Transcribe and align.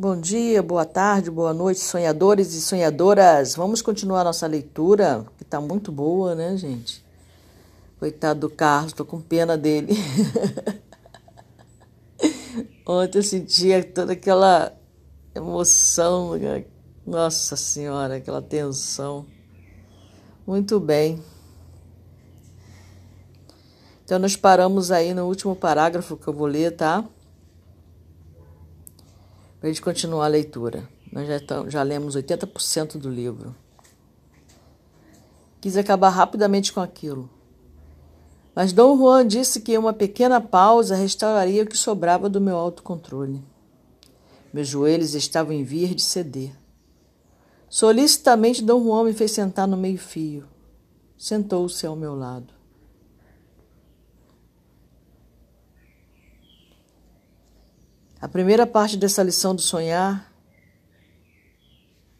Bom 0.00 0.18
dia, 0.18 0.62
boa 0.62 0.86
tarde, 0.86 1.30
boa 1.30 1.52
noite, 1.52 1.80
sonhadores 1.80 2.54
e 2.54 2.62
sonhadoras. 2.62 3.54
Vamos 3.54 3.82
continuar 3.82 4.24
nossa 4.24 4.46
leitura, 4.46 5.26
que 5.36 5.42
está 5.42 5.60
muito 5.60 5.92
boa, 5.92 6.34
né, 6.34 6.56
gente? 6.56 7.04
Coitado 7.98 8.40
do 8.40 8.48
Carlos, 8.48 8.94
tô 8.94 9.04
com 9.04 9.20
pena 9.20 9.58
dele. 9.58 9.92
Ontem 12.88 13.18
eu 13.18 13.22
sentia 13.22 13.84
toda 13.84 14.14
aquela 14.14 14.74
emoção, 15.34 16.30
nossa 17.06 17.54
senhora, 17.54 18.16
aquela 18.16 18.40
tensão. 18.40 19.26
Muito 20.46 20.80
bem. 20.80 21.22
Então 24.02 24.18
nós 24.18 24.34
paramos 24.34 24.90
aí 24.90 25.12
no 25.12 25.26
último 25.26 25.54
parágrafo 25.54 26.16
que 26.16 26.26
eu 26.26 26.32
vou 26.32 26.46
ler, 26.46 26.74
tá? 26.74 27.04
Para 29.60 29.68
a 29.68 29.72
gente 29.72 29.82
continuar 29.82 30.24
a 30.24 30.28
leitura. 30.28 30.88
Nós 31.12 31.28
já, 31.28 31.36
estamos, 31.36 31.70
já 31.70 31.82
lemos 31.82 32.16
80% 32.16 32.96
do 32.96 33.10
livro. 33.10 33.54
Quis 35.60 35.76
acabar 35.76 36.08
rapidamente 36.08 36.72
com 36.72 36.80
aquilo. 36.80 37.28
Mas 38.54 38.72
Dom 38.72 38.96
Juan 38.96 39.26
disse 39.26 39.60
que 39.60 39.76
uma 39.76 39.92
pequena 39.92 40.40
pausa 40.40 40.96
restauraria 40.96 41.62
o 41.62 41.66
que 41.66 41.76
sobrava 41.76 42.28
do 42.28 42.40
meu 42.40 42.56
autocontrole. 42.56 43.44
Meus 44.52 44.66
joelhos 44.66 45.14
estavam 45.14 45.52
em 45.52 45.62
vias 45.62 45.94
de 45.94 46.02
ceder. 46.02 46.52
Solicitamente 47.68 48.64
Dom 48.64 48.82
Juan 48.82 49.04
me 49.04 49.12
fez 49.12 49.30
sentar 49.32 49.68
no 49.68 49.76
meio-fio. 49.76 50.44
Sentou-se 51.18 51.86
ao 51.86 51.94
meu 51.94 52.14
lado. 52.14 52.59
A 58.20 58.28
primeira 58.28 58.66
parte 58.66 58.98
dessa 58.98 59.22
lição 59.22 59.54
do 59.54 59.62
sonhar, 59.62 60.30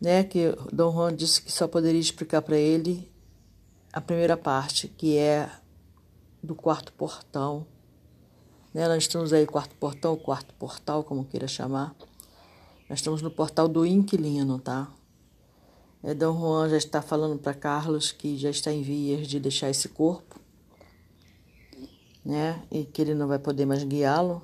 né, 0.01 0.25
que 0.25 0.57
Dom 0.73 0.91
Juan 0.91 1.15
disse 1.15 1.43
que 1.43 1.53
só 1.53 1.69
poderia 1.69 2.01
explicar 2.01 2.41
para 2.41 2.57
ele 2.57 3.13
a 3.93 4.01
primeira 4.01 4.35
parte, 4.35 4.89
que 4.89 5.19
é 5.19 5.51
do 6.43 6.55
quarto 6.55 6.91
portão. 6.95 7.67
Né? 8.73 8.89
Nós 8.89 9.03
estamos 9.03 9.31
aí, 9.31 9.45
quarto 9.45 9.75
portão, 9.75 10.17
quarto 10.17 10.55
portal, 10.55 11.05
como 11.05 11.23
queira 11.23 11.47
chamar. 11.47 11.95
Nós 12.89 13.01
estamos 13.01 13.21
no 13.21 13.31
portal 13.31 13.69
do 13.69 13.85
inquilino, 13.85 14.59
tá? 14.59 14.91
É, 16.03 16.15
Dom 16.15 16.35
Juan 16.39 16.71
já 16.71 16.79
está 16.79 17.03
falando 17.03 17.39
para 17.39 17.53
Carlos 17.53 18.11
que 18.11 18.39
já 18.39 18.49
está 18.49 18.73
em 18.73 18.81
vias 18.81 19.29
de 19.29 19.39
deixar 19.39 19.69
esse 19.69 19.91
corpo, 19.91 20.41
né? 22.25 22.63
E 22.71 22.85
que 22.85 23.03
ele 23.03 23.15
não 23.15 23.29
vai 23.29 23.39
poder 23.39 23.67
mais 23.67 23.85
guiá-lo. 23.85 24.43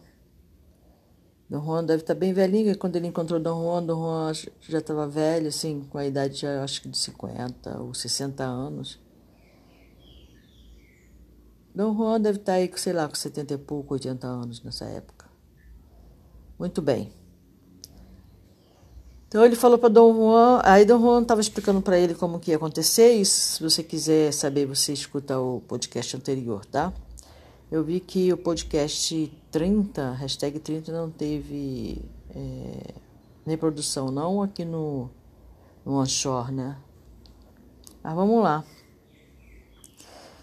Dom 1.49 1.65
Juan 1.65 1.85
deve 1.85 2.03
estar 2.03 2.15
bem 2.15 2.33
velhinho, 2.33 2.73
e 2.73 2.75
quando 2.75 2.97
ele 2.97 3.07
encontrou 3.07 3.39
Dom 3.39 3.63
Juan, 3.63 3.83
Dom 3.85 4.03
Juan 4.03 4.33
já 4.69 4.79
estava 4.79 5.07
velho, 5.07 5.47
assim, 5.49 5.87
com 5.89 5.97
a 5.97 6.05
idade 6.05 6.41
já 6.41 6.63
acho 6.65 6.83
que 6.83 6.89
de 6.89 6.99
50 6.99 7.81
ou 7.81 7.95
60 7.95 8.43
anos. 8.43 8.99
Dom 11.73 11.95
Juan 11.97 12.21
deve 12.21 12.39
estar 12.39 12.55
aí, 12.55 12.71
sei 12.77 12.93
lá, 12.93 13.07
com 13.07 13.15
70 13.15 13.55
e 13.55 13.59
pouco, 13.59 13.95
80 13.95 14.27
anos 14.27 14.63
nessa 14.63 14.87
época. 14.87 15.27
Muito 16.59 16.83
bem. 16.83 17.13
Então 19.29 19.45
ele 19.45 19.55
falou 19.55 19.79
para 19.79 19.89
Dom 19.89 20.15
Juan, 20.15 20.61
aí 20.65 20.85
Dom 20.85 20.99
Juan 20.99 21.23
estava 21.23 21.41
explicando 21.41 21.81
para 21.81 21.99
ele 21.99 22.15
como 22.15 22.41
que 22.41 22.51
ia 22.51 22.57
acontecer, 22.57 23.13
e 23.13 23.25
se 23.25 23.63
você 23.63 23.85
quiser 23.85 24.33
saber, 24.33 24.67
você 24.67 24.93
escuta 24.93 25.39
o 25.39 25.61
podcast 25.61 26.17
anterior, 26.17 26.65
tá? 26.65 26.93
Eu 27.71 27.85
vi 27.85 28.01
que 28.01 28.33
o 28.33 28.37
podcast 28.37 29.33
30, 29.57 30.13
hashtag 30.13 30.59
30, 30.59 30.93
não 30.93 31.11
teve 31.11 32.05
é, 32.29 32.93
reprodução, 33.47 34.11
não 34.11 34.43
aqui 34.43 34.67
no, 34.67 35.09
no 35.83 35.95
onshore, 35.95 36.53
né? 36.53 36.77
Mas 38.03 38.15
vamos 38.15 38.45
lá. 38.45 38.63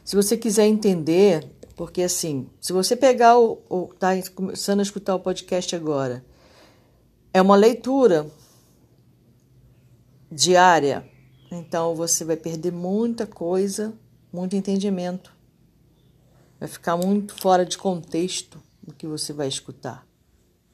Se 0.03 0.15
você 0.15 0.35
quiser 0.35 0.65
entender, 0.65 1.47
porque 1.75 2.01
assim, 2.01 2.49
se 2.59 2.73
você 2.73 2.95
pegar 2.95 3.37
o, 3.37 3.61
o 3.69 3.93
tá 3.99 4.13
começando 4.33 4.79
a 4.79 4.81
escutar 4.81 5.13
o 5.13 5.19
podcast 5.19 5.75
agora, 5.75 6.25
é 7.31 7.39
uma 7.39 7.55
leitura 7.55 8.25
diária, 10.31 11.07
então 11.51 11.93
você 11.93 12.25
vai 12.25 12.35
perder 12.35 12.71
muita 12.71 13.27
coisa, 13.27 13.93
muito 14.31 14.55
entendimento 14.55 15.31
vai 16.63 16.69
ficar 16.69 16.95
muito 16.95 17.35
fora 17.35 17.65
de 17.65 17.77
contexto 17.77 18.62
o 18.87 18.93
que 18.93 19.07
você 19.07 19.33
vai 19.33 19.47
escutar, 19.47 20.07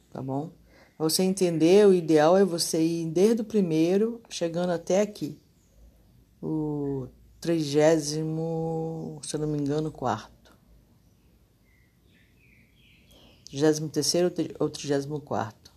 tá 0.09 0.21
bom? 0.21 0.51
Para 0.97 1.09
você 1.09 1.23
entender, 1.23 1.87
o 1.87 1.93
ideal 1.93 2.35
é 2.37 2.43
você 2.43 2.81
ir 2.83 3.05
desde 3.07 3.41
o 3.41 3.45
primeiro, 3.45 4.21
chegando 4.29 4.71
até 4.71 5.01
aqui, 5.01 5.39
o 6.41 7.07
trigésimo, 7.39 9.19
se 9.23 9.35
eu 9.35 9.39
não 9.39 9.47
me 9.47 9.57
engano, 9.57 9.91
quarto. 9.91 10.53
Trigésimo 13.45 13.89
terceiro 13.89 14.31
ou 14.59 14.69
trigésimo 14.69 15.19
quarto. 15.21 15.73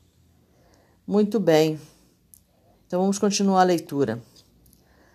Muito 1.07 1.41
bem. 1.41 1.81
Então 2.87 3.01
vamos 3.01 3.19
continuar 3.19 3.61
a 3.63 3.65
leitura. 3.65 4.23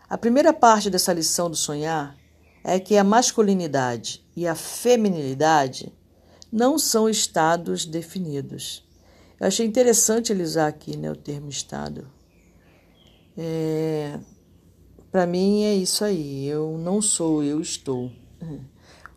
A 0.10 0.18
primeira 0.18 0.54
parte 0.54 0.90
dessa 0.90 1.14
lição 1.14 1.50
do 1.50 1.56
sonhar 1.56 2.18
é 2.64 2.80
que 2.80 2.98
a 2.98 3.04
masculinidade 3.04 4.26
e 4.36 4.48
a 4.48 4.56
feminilidade 4.56 5.94
não 6.52 6.80
são 6.80 7.10
estados 7.10 7.86
definidos. 7.86 8.84
Eu 9.40 9.48
achei 9.48 9.66
interessante 9.66 10.32
ele 10.32 10.44
usar 10.44 10.68
aqui 10.68 10.98
né, 10.98 11.12
o 11.12 11.16
termo 11.16 11.50
estado. 11.50 12.08
É, 13.38 14.20
Para 15.12 15.28
mim 15.28 15.64
é 15.64 15.76
isso 15.76 16.04
aí. 16.04 16.48
Eu 16.48 16.78
não 16.78 17.02
sou, 17.02 17.44
eu 17.44 17.62
estou. 17.62 18.12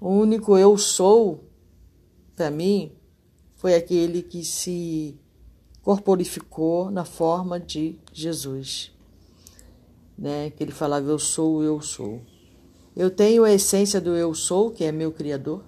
O 0.01 0.09
único 0.09 0.57
eu 0.57 0.79
sou, 0.79 1.45
para 2.35 2.51
mim, 2.51 2.93
foi 3.57 3.75
aquele 3.75 4.23
que 4.23 4.43
se 4.43 5.19
corporificou 5.83 6.91
na 6.91 7.05
forma 7.05 7.61
de 7.61 7.99
Jesus. 8.13 8.93
Né? 10.19 10.51
Que 10.51 10.65
ele 10.65 10.73
falava, 10.73 11.09
eu 11.09 11.19
sou, 11.19 11.63
eu 11.63 11.81
sou. 11.83 12.23
Eu 12.97 13.11
tenho 13.11 13.45
a 13.45 13.53
essência 13.53 14.01
do 14.01 14.17
eu 14.17 14.35
sou, 14.35 14.71
que 14.71 14.85
é 14.85 14.93
meu 14.93 15.13
Criador, 15.13 15.63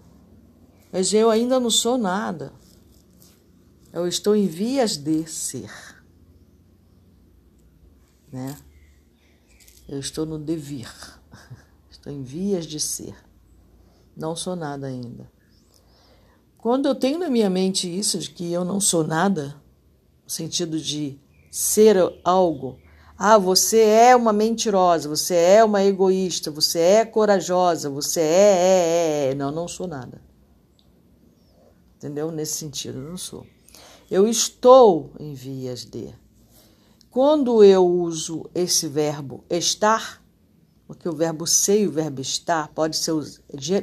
mas 0.92 1.14
eu 1.14 1.30
ainda 1.30 1.58
não 1.58 1.70
sou 1.70 1.96
nada. 1.96 2.52
Eu 3.90 4.06
estou 4.06 4.36
em 4.36 4.46
vias 4.46 4.96
de 4.98 5.26
ser. 5.26 5.70
Né? 8.30 8.54
Eu 9.88 9.98
estou 9.98 10.26
no 10.26 10.38
devir. 10.38 10.90
Estou 11.90 12.12
em 12.12 12.22
vias 12.22 12.66
de 12.66 12.80
ser. 12.80 13.14
Não 14.16 14.34
sou 14.34 14.56
nada 14.56 14.88
ainda. 14.88 15.30
Quando 16.58 16.86
eu 16.86 16.94
tenho 16.94 17.18
na 17.18 17.30
minha 17.30 17.48
mente 17.48 17.86
isso 17.86 18.18
de 18.18 18.30
que 18.30 18.52
eu 18.52 18.64
não 18.64 18.80
sou 18.80 19.06
nada, 19.06 19.54
no 20.24 20.30
sentido 20.30 20.80
de 20.80 21.20
ser 21.50 21.96
algo, 22.24 22.78
ah, 23.16 23.38
você 23.38 23.82
é 23.82 24.16
uma 24.16 24.32
mentirosa, 24.32 25.08
você 25.08 25.34
é 25.34 25.64
uma 25.64 25.84
egoísta, 25.84 26.50
você 26.50 26.78
é 26.80 27.04
corajosa, 27.04 27.88
você 27.88 28.20
é, 28.20 28.24
é, 28.24 29.30
é. 29.30 29.34
Não, 29.34 29.52
não 29.52 29.68
sou 29.68 29.86
nada. 29.86 30.20
Entendeu? 32.02 32.32
Nesse 32.32 32.54
sentido, 32.54 32.98
eu 32.98 33.10
não 33.10 33.16
sou. 33.16 33.46
Eu 34.10 34.26
estou 34.26 35.12
em 35.20 35.34
vias 35.34 35.84
de. 35.84 36.12
Quando 37.10 37.62
eu 37.62 37.86
uso 37.86 38.50
esse 38.54 38.88
verbo 38.88 39.44
estar, 39.48 40.20
porque 40.86 41.08
o 41.08 41.14
verbo 41.14 41.46
ser 41.46 41.82
e 41.82 41.86
o 41.86 41.92
verbo 41.92 42.20
estar 42.20 42.68
pode 42.68 42.96
ser, 42.96 43.12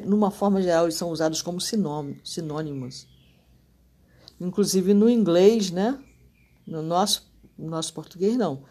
numa 0.06 0.31
forma 0.31 0.62
geral, 0.62 0.85
eles 0.85 0.96
são 0.96 1.12
usados 1.12 1.41
como 1.41 1.62
sinônimos. 1.62 3.08
Inclusive 4.40 4.94
no 4.94 5.09
inglês, 5.09 5.72
né? 5.72 5.97
No 6.68 6.81
nosso, 6.81 7.31
no 7.58 7.69
nosso 7.69 7.93
português, 7.93 8.35
não 8.35 8.64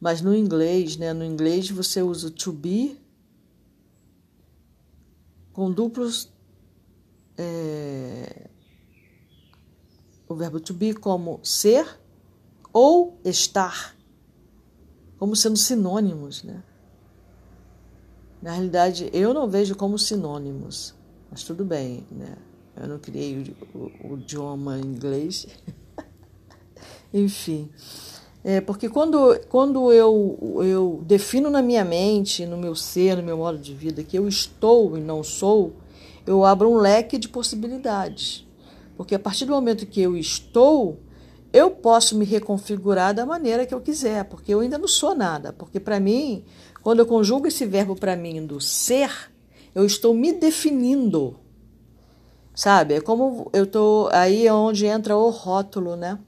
mas 0.00 0.20
no 0.20 0.34
inglês, 0.34 0.96
né? 0.96 1.12
No 1.12 1.24
inglês 1.24 1.70
você 1.70 2.02
usa 2.02 2.30
to 2.30 2.52
be 2.52 2.98
com 5.52 5.70
duplos. 5.70 6.30
É, 7.38 8.48
o 10.28 10.34
verbo 10.34 10.60
to 10.60 10.74
be 10.74 10.92
como 10.92 11.40
ser 11.42 11.86
ou 12.72 13.18
estar, 13.24 13.96
como 15.18 15.34
sendo 15.34 15.56
sinônimos, 15.56 16.42
né? 16.42 16.62
Na 18.42 18.52
realidade, 18.52 19.10
eu 19.12 19.32
não 19.32 19.48
vejo 19.48 19.74
como 19.74 19.98
sinônimos, 19.98 20.94
mas 21.30 21.42
tudo 21.42 21.64
bem, 21.64 22.06
né? 22.10 22.36
Eu 22.76 22.86
não 22.86 22.98
criei 22.98 23.56
o, 23.74 23.78
o, 23.78 24.12
o 24.12 24.18
idioma 24.18 24.78
inglês. 24.78 25.46
Enfim. 27.12 27.70
É, 28.44 28.60
porque 28.60 28.88
quando, 28.88 29.40
quando 29.48 29.90
eu, 29.90 30.62
eu 30.62 31.02
defino 31.04 31.50
na 31.50 31.62
minha 31.62 31.84
mente, 31.84 32.46
no 32.46 32.56
meu 32.56 32.76
ser, 32.76 33.16
no 33.16 33.22
meu 33.22 33.38
modo 33.38 33.58
de 33.58 33.74
vida, 33.74 34.04
que 34.04 34.16
eu 34.16 34.28
estou 34.28 34.96
e 34.96 35.00
não 35.00 35.24
sou, 35.24 35.72
eu 36.24 36.44
abro 36.44 36.70
um 36.70 36.76
leque 36.76 37.18
de 37.18 37.28
possibilidades. 37.28 38.45
Porque 38.96 39.14
a 39.14 39.18
partir 39.18 39.44
do 39.44 39.52
momento 39.52 39.86
que 39.86 40.00
eu 40.00 40.16
estou, 40.16 41.00
eu 41.52 41.70
posso 41.70 42.16
me 42.16 42.24
reconfigurar 42.24 43.14
da 43.14 43.26
maneira 43.26 43.66
que 43.66 43.74
eu 43.74 43.80
quiser, 43.80 44.24
porque 44.24 44.52
eu 44.52 44.60
ainda 44.60 44.78
não 44.78 44.88
sou 44.88 45.14
nada. 45.14 45.52
Porque 45.52 45.78
para 45.78 46.00
mim, 46.00 46.44
quando 46.82 47.00
eu 47.00 47.06
conjugo 47.06 47.46
esse 47.46 47.66
verbo 47.66 47.94
para 47.94 48.16
mim 48.16 48.44
do 48.44 48.60
ser, 48.60 49.32
eu 49.74 49.84
estou 49.84 50.14
me 50.14 50.32
definindo. 50.32 51.38
Sabe? 52.54 52.94
É 52.94 53.00
como 53.00 53.50
eu 53.52 53.66
tô 53.66 54.08
aí 54.12 54.46
é 54.46 54.52
onde 54.52 54.86
entra 54.86 55.16
o 55.16 55.28
rótulo, 55.28 55.94
né? 55.94 56.18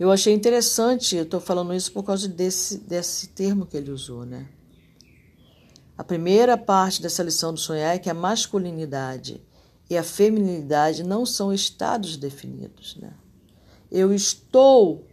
Eu 0.00 0.10
achei 0.10 0.34
interessante, 0.34 1.14
eu 1.14 1.22
estou 1.22 1.40
falando 1.40 1.72
isso 1.72 1.92
por 1.92 2.02
causa 2.02 2.26
desse, 2.26 2.78
desse 2.78 3.28
termo 3.28 3.64
que 3.64 3.76
ele 3.76 3.90
usou, 3.90 4.26
né? 4.26 4.48
A 5.96 6.02
primeira 6.02 6.58
parte 6.58 7.00
dessa 7.00 7.22
lição 7.22 7.52
do 7.54 7.60
sonhar 7.60 7.94
é 7.94 7.98
que 7.98 8.10
a 8.10 8.14
masculinidade 8.14 9.40
e 9.88 9.96
a 9.96 10.02
feminilidade 10.02 11.02
não 11.02 11.26
são 11.26 11.52
estados 11.52 12.16
definidos, 12.16 12.96
né? 12.96 13.12
Eu 13.90 14.12
estou 14.12 15.06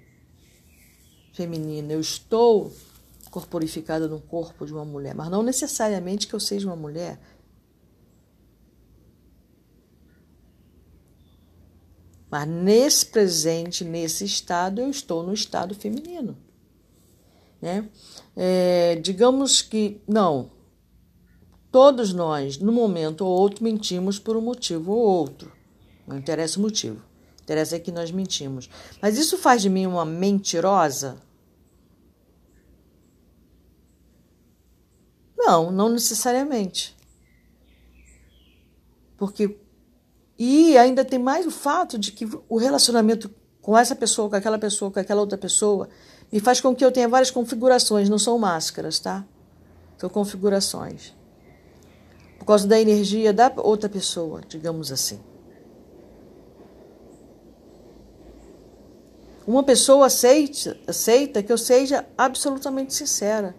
feminina, 1.34 1.94
eu 1.94 2.00
estou 2.00 2.74
corporificada 3.30 4.08
no 4.08 4.20
corpo 4.20 4.66
de 4.66 4.74
uma 4.74 4.84
mulher, 4.86 5.16
mas 5.16 5.30
não 5.30 5.42
necessariamente 5.42 6.28
que 6.28 6.34
eu 6.34 6.40
seja 6.40 6.68
uma 6.68 6.76
mulher. 6.76 7.20
Mas 12.30 12.48
nesse 12.48 13.06
presente, 13.06 13.84
nesse 13.84 14.24
estado, 14.24 14.80
eu 14.80 14.90
estou 14.90 15.22
no 15.22 15.34
estado 15.34 15.76
feminino. 15.76 16.38
Né? 17.62 17.90
É, 18.36 18.96
digamos 18.96 19.62
que, 19.62 20.02
não, 20.08 20.50
todos 21.72 22.14
nós, 22.14 22.58
num 22.58 22.74
momento 22.74 23.26
ou 23.26 23.32
outro, 23.32 23.64
mentimos 23.64 24.20
por 24.20 24.36
um 24.36 24.42
motivo 24.42 24.92
ou 24.92 25.00
outro. 25.00 25.52
Não 26.06 26.18
interessa 26.18 26.60
o 26.60 26.62
motivo. 26.62 27.02
Interessa 27.42 27.76
é 27.76 27.80
que 27.80 27.92
nós 27.92 28.12
mentimos. 28.12 28.70
Mas 29.02 29.18
isso 29.18 29.38
faz 29.38 29.62
de 29.62 29.70
mim 29.70 29.86
uma 29.86 30.06
mentirosa? 30.06 31.18
Não, 35.38 35.72
não 35.72 35.90
necessariamente. 35.90 36.96
Porque. 39.18 39.58
E 40.38 40.78
ainda 40.78 41.06
tem 41.06 41.20
mais 41.20 41.46
o 41.46 41.52
fato 41.52 41.98
de 41.98 42.12
que 42.12 42.28
o 42.50 42.58
relacionamento 42.58 43.30
com 43.62 43.78
essa 43.78 43.96
pessoa, 43.96 44.30
com 44.30 44.36
aquela 44.36 44.58
pessoa, 44.58 44.92
com 44.92 45.00
aquela 45.00 45.22
outra 45.22 45.38
pessoa, 45.38 45.88
me 46.32 46.40
faz 46.40 46.60
com 46.60 46.76
que 46.76 46.84
eu 46.84 46.92
tenha 46.92 47.08
várias 47.08 47.30
configurações, 47.30 48.10
não 48.10 48.18
são 48.18 48.38
máscaras, 48.40 49.00
tá? 49.00 49.24
São 49.98 50.10
configurações. 50.10 51.14
Por 52.42 52.46
causa 52.46 52.68
da 52.68 52.82
energia 52.82 53.32
da 53.32 53.54
outra 53.58 53.88
pessoa, 53.88 54.42
digamos 54.48 54.92
assim. 54.92 55.20
Uma 59.46 59.62
pessoa 59.62 60.08
aceita, 60.08 60.76
aceita 60.88 61.44
que 61.44 61.54
eu 61.54 61.58
seja 61.58 62.04
absolutamente 62.18 62.96
sincera 62.96 63.56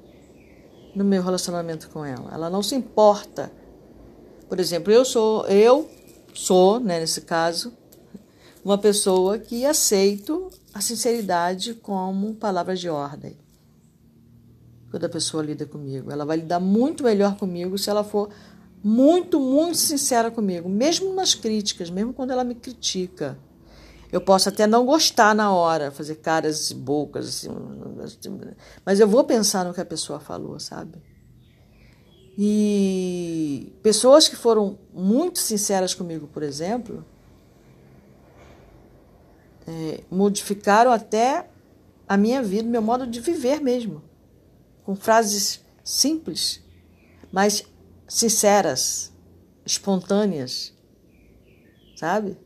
no 0.96 1.04
meu 1.04 1.22
relacionamento 1.22 1.88
com 1.90 2.04
ela. 2.04 2.34
Ela 2.34 2.50
não 2.50 2.60
se 2.60 2.74
importa. 2.74 3.52
Por 4.48 4.58
exemplo, 4.58 4.92
eu 4.92 5.04
sou, 5.04 5.46
eu 5.46 5.88
sou, 6.34 6.80
né, 6.80 6.98
nesse 6.98 7.20
caso, 7.20 7.72
uma 8.64 8.76
pessoa 8.78 9.38
que 9.38 9.64
aceito 9.64 10.50
a 10.74 10.80
sinceridade 10.80 11.74
como 11.74 12.34
palavra 12.34 12.74
de 12.74 12.88
ordem. 12.88 13.38
Quando 14.90 15.04
a 15.04 15.08
pessoa 15.08 15.40
lida 15.40 15.66
comigo, 15.66 16.10
ela 16.10 16.24
vai 16.24 16.38
lidar 16.38 16.58
muito 16.58 17.04
melhor 17.04 17.36
comigo 17.36 17.78
se 17.78 17.88
ela 17.88 18.02
for 18.02 18.28
muito, 18.82 19.38
muito 19.38 19.76
sincera 19.76 20.30
comigo, 20.30 20.68
mesmo 20.68 21.14
nas 21.14 21.34
críticas, 21.34 21.88
mesmo 21.88 22.12
quando 22.12 22.32
ela 22.32 22.42
me 22.42 22.54
critica. 22.54 23.38
Eu 24.10 24.20
posso 24.20 24.48
até 24.48 24.66
não 24.66 24.84
gostar 24.84 25.34
na 25.34 25.52
hora, 25.52 25.90
fazer 25.90 26.16
caras 26.16 26.70
e 26.70 26.74
bocas, 26.74 27.26
assim, 27.26 27.48
mas 28.84 29.00
eu 29.00 29.08
vou 29.08 29.24
pensar 29.24 29.64
no 29.64 29.72
que 29.72 29.80
a 29.80 29.86
pessoa 29.86 30.20
falou, 30.20 30.58
sabe? 30.60 31.00
E 32.36 33.72
pessoas 33.82 34.28
que 34.28 34.36
foram 34.36 34.78
muito 34.92 35.38
sinceras 35.38 35.94
comigo, 35.94 36.26
por 36.26 36.42
exemplo, 36.42 37.04
é, 39.66 40.00
modificaram 40.10 40.90
até 40.90 41.48
a 42.08 42.16
minha 42.16 42.42
vida, 42.42 42.68
meu 42.68 42.82
modo 42.82 43.06
de 43.06 43.20
viver 43.20 43.60
mesmo, 43.60 44.02
com 44.84 44.94
frases 44.94 45.64
simples, 45.84 46.62
mas 47.30 47.64
sinceras, 48.12 49.10
espontâneas, 49.64 50.74
sabe? 51.96 52.36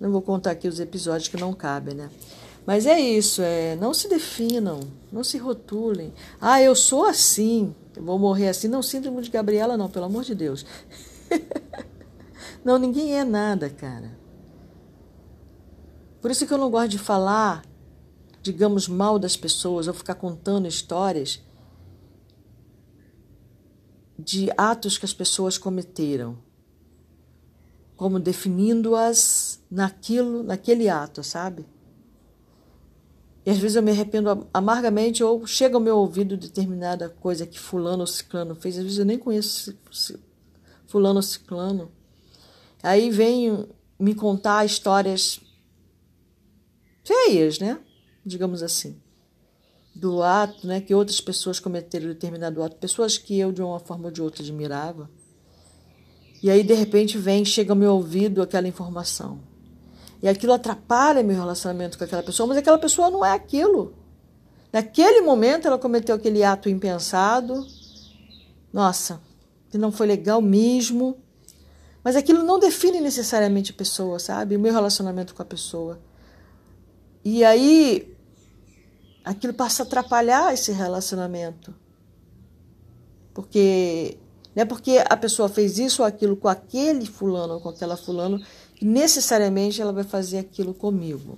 Não 0.00 0.10
vou 0.10 0.22
contar 0.22 0.52
aqui 0.52 0.66
os 0.66 0.80
episódios 0.80 1.28
que 1.28 1.36
não 1.36 1.52
cabem, 1.52 1.94
né? 1.94 2.10
Mas 2.64 2.86
é 2.86 2.98
isso, 2.98 3.42
é, 3.42 3.76
não 3.76 3.92
se 3.92 4.08
definam, 4.08 4.80
não 5.12 5.22
se 5.22 5.36
rotulem. 5.36 6.12
Ah, 6.40 6.60
eu 6.60 6.74
sou 6.74 7.04
assim, 7.04 7.74
eu 7.94 8.02
vou 8.02 8.18
morrer 8.18 8.48
assim. 8.48 8.66
Não, 8.66 8.82
síndrome 8.82 9.20
de 9.20 9.30
Gabriela 9.30 9.76
não, 9.76 9.90
pelo 9.90 10.06
amor 10.06 10.24
de 10.24 10.34
Deus. 10.34 10.64
não, 12.64 12.78
ninguém 12.78 13.18
é 13.18 13.24
nada, 13.24 13.68
cara. 13.68 14.18
Por 16.20 16.30
isso 16.30 16.46
que 16.46 16.52
eu 16.52 16.58
não 16.58 16.70
gosto 16.70 16.88
de 16.88 16.98
falar, 16.98 17.62
digamos, 18.42 18.88
mal 18.88 19.18
das 19.18 19.36
pessoas, 19.36 19.86
ou 19.86 19.92
ficar 19.92 20.14
contando 20.14 20.66
histórias 20.66 21.45
de 24.18 24.50
atos 24.56 24.98
que 24.98 25.04
as 25.04 25.12
pessoas 25.12 25.58
cometeram 25.58 26.38
como 27.96 28.20
definindo-as 28.20 29.60
naquilo, 29.70 30.42
naquele 30.42 30.88
ato, 30.88 31.24
sabe? 31.24 31.66
E 33.44 33.50
às 33.50 33.58
vezes 33.58 33.76
eu 33.76 33.82
me 33.82 33.90
arrependo 33.90 34.46
amargamente 34.52 35.22
ou 35.22 35.46
chega 35.46 35.76
ao 35.76 35.80
meu 35.80 35.96
ouvido 35.96 36.36
determinada 36.36 37.08
coisa 37.08 37.46
que 37.46 37.58
fulano 37.58 38.00
ou 38.00 38.06
ciclano 38.06 38.54
fez, 38.54 38.76
às 38.76 38.82
vezes 38.82 38.98
eu 38.98 39.04
nem 39.04 39.18
conheço 39.18 39.76
fulano 40.86 41.16
ou 41.16 41.22
ciclano. 41.22 41.90
Aí 42.82 43.10
vem 43.10 43.66
me 43.98 44.14
contar 44.14 44.64
histórias 44.66 45.40
feias, 47.04 47.58
né? 47.58 47.78
Digamos 48.24 48.62
assim. 48.62 49.00
Do 49.98 50.22
ato, 50.22 50.66
né, 50.66 50.80
que 50.80 50.94
outras 50.94 51.22
pessoas 51.22 51.58
cometeram 51.58 52.08
determinado 52.08 52.62
ato, 52.62 52.76
pessoas 52.76 53.16
que 53.16 53.38
eu 53.38 53.50
de 53.50 53.62
uma 53.62 53.80
forma 53.80 54.04
ou 54.04 54.10
de 54.10 54.20
outra 54.20 54.42
admirava. 54.42 55.08
E 56.42 56.50
aí, 56.50 56.62
de 56.62 56.74
repente, 56.74 57.16
vem, 57.16 57.46
chega 57.46 57.72
ao 57.72 57.76
meu 57.76 57.94
ouvido 57.94 58.42
aquela 58.42 58.68
informação. 58.68 59.40
E 60.22 60.28
aquilo 60.28 60.52
atrapalha 60.52 61.22
meu 61.22 61.34
relacionamento 61.34 61.96
com 61.96 62.04
aquela 62.04 62.22
pessoa, 62.22 62.46
mas 62.46 62.58
aquela 62.58 62.78
pessoa 62.78 63.10
não 63.10 63.24
é 63.24 63.32
aquilo. 63.32 63.94
Naquele 64.70 65.22
momento, 65.22 65.66
ela 65.66 65.78
cometeu 65.78 66.14
aquele 66.14 66.44
ato 66.44 66.68
impensado. 66.68 67.66
Nossa, 68.70 69.20
que 69.70 69.78
não 69.78 69.90
foi 69.90 70.06
legal 70.06 70.42
mesmo. 70.42 71.16
Mas 72.04 72.16
aquilo 72.16 72.42
não 72.42 72.58
define 72.58 73.00
necessariamente 73.00 73.72
a 73.72 73.74
pessoa, 73.74 74.18
sabe? 74.18 74.56
O 74.56 74.60
meu 74.60 74.72
relacionamento 74.72 75.34
com 75.34 75.40
a 75.40 75.46
pessoa. 75.46 75.98
E 77.24 77.42
aí, 77.42 78.14
aquilo 79.26 79.52
passa 79.52 79.82
a 79.82 79.86
atrapalhar 79.86 80.54
esse 80.54 80.70
relacionamento. 80.70 81.74
Porque 83.34 84.16
não 84.54 84.62
é 84.62 84.64
porque 84.64 85.04
a 85.04 85.16
pessoa 85.16 85.48
fez 85.48 85.78
isso 85.78 86.00
ou 86.00 86.06
aquilo 86.06 86.36
com 86.36 86.48
aquele 86.48 87.04
fulano 87.04 87.54
ou 87.54 87.60
com 87.60 87.68
aquela 87.68 87.96
fulano 87.96 88.40
que 88.76 88.84
necessariamente 88.84 89.82
ela 89.82 89.92
vai 89.92 90.04
fazer 90.04 90.38
aquilo 90.38 90.72
comigo. 90.72 91.36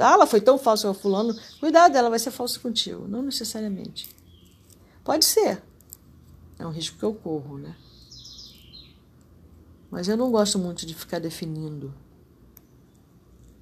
Ah, 0.00 0.12
ela 0.12 0.26
foi 0.26 0.40
tão 0.40 0.56
falsa 0.56 0.86
com 0.86 0.92
o 0.92 0.94
fulano, 0.94 1.36
cuidado, 1.60 1.94
ela 1.96 2.08
vai 2.08 2.18
ser 2.20 2.30
falsa 2.30 2.58
contigo. 2.60 3.06
Não 3.08 3.20
necessariamente. 3.20 4.08
Pode 5.02 5.24
ser. 5.24 5.60
É 6.58 6.66
um 6.66 6.70
risco 6.70 6.98
que 6.98 7.04
eu 7.04 7.12
corro, 7.12 7.58
né? 7.58 7.74
Mas 9.90 10.06
eu 10.06 10.16
não 10.16 10.30
gosto 10.30 10.58
muito 10.58 10.86
de 10.86 10.94
ficar 10.94 11.18
definindo. 11.18 11.92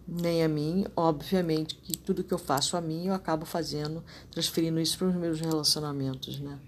Nem 0.08 0.44
a 0.44 0.48
mim, 0.48 0.86
obviamente, 0.96 1.74
que 1.74 1.96
tudo 1.98 2.22
que 2.22 2.32
eu 2.32 2.38
faço 2.38 2.76
a 2.76 2.80
mim 2.80 3.06
eu 3.06 3.14
acabo 3.14 3.44
fazendo, 3.44 4.04
transferindo 4.30 4.78
isso 4.80 4.96
para 4.98 5.08
os 5.08 5.14
meus 5.14 5.40
relacionamentos, 5.40 6.38
né? 6.38 6.58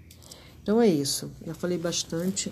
Então 0.61 0.81
é 0.81 0.87
isso. 0.87 1.31
Já 1.45 1.53
falei 1.53 1.77
bastante. 1.77 2.51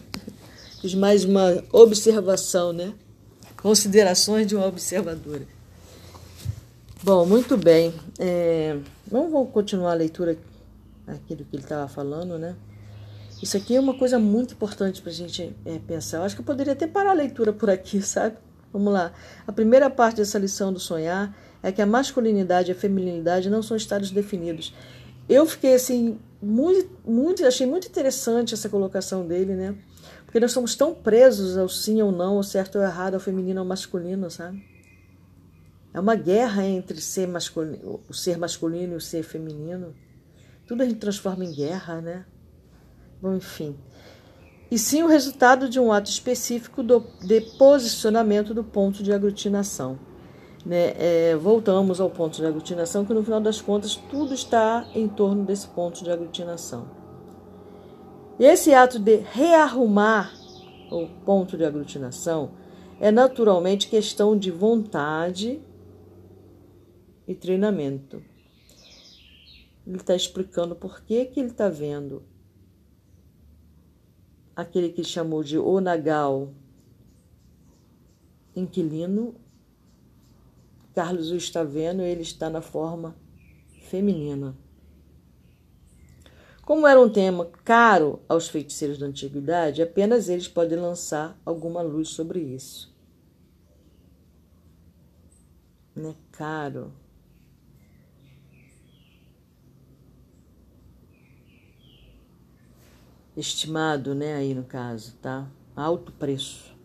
Fiz 0.82 0.96
mais 0.96 1.26
uma 1.26 1.64
observação, 1.72 2.72
né? 2.72 2.94
Considerações 3.62 4.48
de 4.48 4.56
uma 4.56 4.66
observadora. 4.66 5.46
Bom, 7.04 7.26
muito 7.26 7.58
bem. 7.58 7.94
É, 8.18 8.78
vamos 9.10 9.52
continuar 9.52 9.92
a 9.92 9.96
leitura 9.96 10.38
aqui 11.06 11.36
do 11.36 11.44
que 11.46 11.56
ele 11.56 11.64
estava 11.64 11.88
falando, 11.88 12.38
né? 12.38 12.56
Isso 13.42 13.56
aqui 13.56 13.76
é 13.76 13.80
uma 13.80 13.94
coisa 13.94 14.18
muito 14.18 14.54
importante 14.56 15.02
para 15.02 15.12
a 15.12 15.14
gente 15.14 15.56
é, 15.64 15.80
pensar. 15.80 16.18
Eu 16.18 16.24
acho 16.24 16.36
que 16.36 16.42
eu 16.42 16.46
poderia 16.46 16.74
até 16.74 16.88
parar 16.88 17.12
a 17.12 17.14
leitura 17.14 17.54
por 17.54 17.70
aqui, 17.70 18.02
sabe? 18.02 18.38
Vamos 18.72 18.94
lá. 18.94 19.14
A 19.46 19.52
primeira 19.52 19.90
parte 19.90 20.18
dessa 20.18 20.38
lição 20.38 20.72
do 20.72 20.80
sonhar 20.80 21.36
é 21.64 21.72
que 21.72 21.82
a 21.82 21.86
masculinidade 21.86 22.72
e 22.72 22.74
a 22.74 22.76
feminilidade 22.76 23.50
não 23.50 23.62
são 23.62 23.76
estados 23.76 24.12
definidos. 24.12 24.74
Eu 25.28 25.46
fiquei 25.46 25.74
assim 25.74 26.20
muito, 26.42 26.90
muito, 27.06 27.46
achei 27.46 27.66
muito 27.66 27.88
interessante 27.88 28.54
essa 28.54 28.70
colocação 28.70 29.28
dele, 29.28 29.56
né? 29.56 29.76
Porque 30.26 30.40
nós 30.40 30.52
somos 30.52 30.76
tão 30.76 30.94
presos 30.94 31.58
ao 31.58 31.68
sim 31.68 32.02
ou 32.02 32.12
não, 32.12 32.38
ao 32.38 32.44
certo 32.44 32.78
ou 32.78 32.84
errado, 32.84 33.16
ao 33.16 33.20
feminino 33.20 33.62
ou 33.62 33.66
masculino, 33.66 34.30
sabe? 34.30 34.64
É 35.94 36.00
uma 36.00 36.16
guerra 36.16 36.64
entre 36.66 37.02
ser 37.02 37.28
masculino, 37.28 38.02
o 38.08 38.14
ser 38.14 38.38
masculino 38.38 38.94
e 38.94 38.98
o 38.98 39.02
ser 39.02 39.24
feminino. 39.24 39.96
Tudo 40.68 40.84
a 40.84 40.86
gente 40.86 41.00
transforma 41.00 41.44
em 41.44 41.52
guerra, 41.52 42.02
né? 42.02 42.26
Bom, 43.22 43.36
enfim. 43.36 43.76
E 44.70 44.78
sim 44.78 45.02
o 45.02 45.08
resultado 45.08 45.70
de 45.70 45.80
um 45.80 45.94
ato 45.94 46.10
específico 46.10 46.84
do, 46.84 47.06
de 47.22 47.42
posicionamento 47.58 48.54
do 48.54 48.64
ponto 48.64 49.02
de 49.02 49.14
aglutinação. 49.14 49.98
Né? 50.66 50.94
É, 50.98 51.36
voltamos 51.36 52.02
ao 52.02 52.10
ponto 52.10 52.38
de 52.38 52.46
aglutinação, 52.46 53.06
que 53.06 53.14
no 53.14 53.24
final 53.24 53.40
das 53.40 53.62
contas 53.62 53.96
tudo 53.96 54.34
está 54.34 54.86
em 54.94 55.08
torno 55.08 55.46
desse 55.46 55.68
ponto 55.70 56.04
de 56.04 56.12
aglutinação. 56.12 56.90
E 58.38 58.44
esse 58.44 58.74
ato 58.74 59.00
de 59.00 59.18
rearrumar 59.18 60.34
o 60.92 61.08
ponto 61.26 61.58
de 61.58 61.64
aglutinação 61.64 62.52
é 63.00 63.10
naturalmente 63.12 63.88
questão 63.88 64.38
de 64.38 64.52
vontade 64.52 65.62
e 67.26 67.34
treinamento. 67.34 68.22
Ele 69.86 69.98
está 69.98 70.16
explicando 70.16 70.76
por 70.76 71.02
que, 71.02 71.26
que 71.26 71.40
ele 71.40 71.50
está 71.50 71.70
vendo 71.70 72.24
aquele 74.58 74.90
que 74.90 75.04
chamou 75.04 75.44
de 75.44 75.60
Onagal 75.60 76.52
inquilino. 78.56 79.36
Carlos 80.96 81.30
o 81.30 81.36
está 81.36 81.64
vendo, 81.64 82.02
ele 82.02 82.24
está 82.24 82.50
na 82.50 82.60
forma 82.60 83.16
feminina. 83.84 84.58
Como 86.66 86.88
era 86.88 87.00
um 87.00 87.08
tema 87.08 87.46
caro 87.64 88.20
aos 88.28 88.50
feiticeiros 88.50 88.98
da 88.98 89.06
antiguidade, 89.06 89.84
apenas 89.84 90.28
eles 90.28 90.48
podem 90.48 90.80
lançar 90.80 91.40
alguma 91.46 91.84
luz 91.84 92.10
sobre 92.10 92.40
isso. 92.40 92.92
Né? 95.96 96.16
Caro. 96.32 96.92
Estimado, 103.38 104.16
né, 104.16 104.36
aí 104.36 104.54
no 104.54 104.64
caso, 104.64 105.16
tá? 105.22 105.48
Alto 105.76 106.12
preço, 106.12 106.76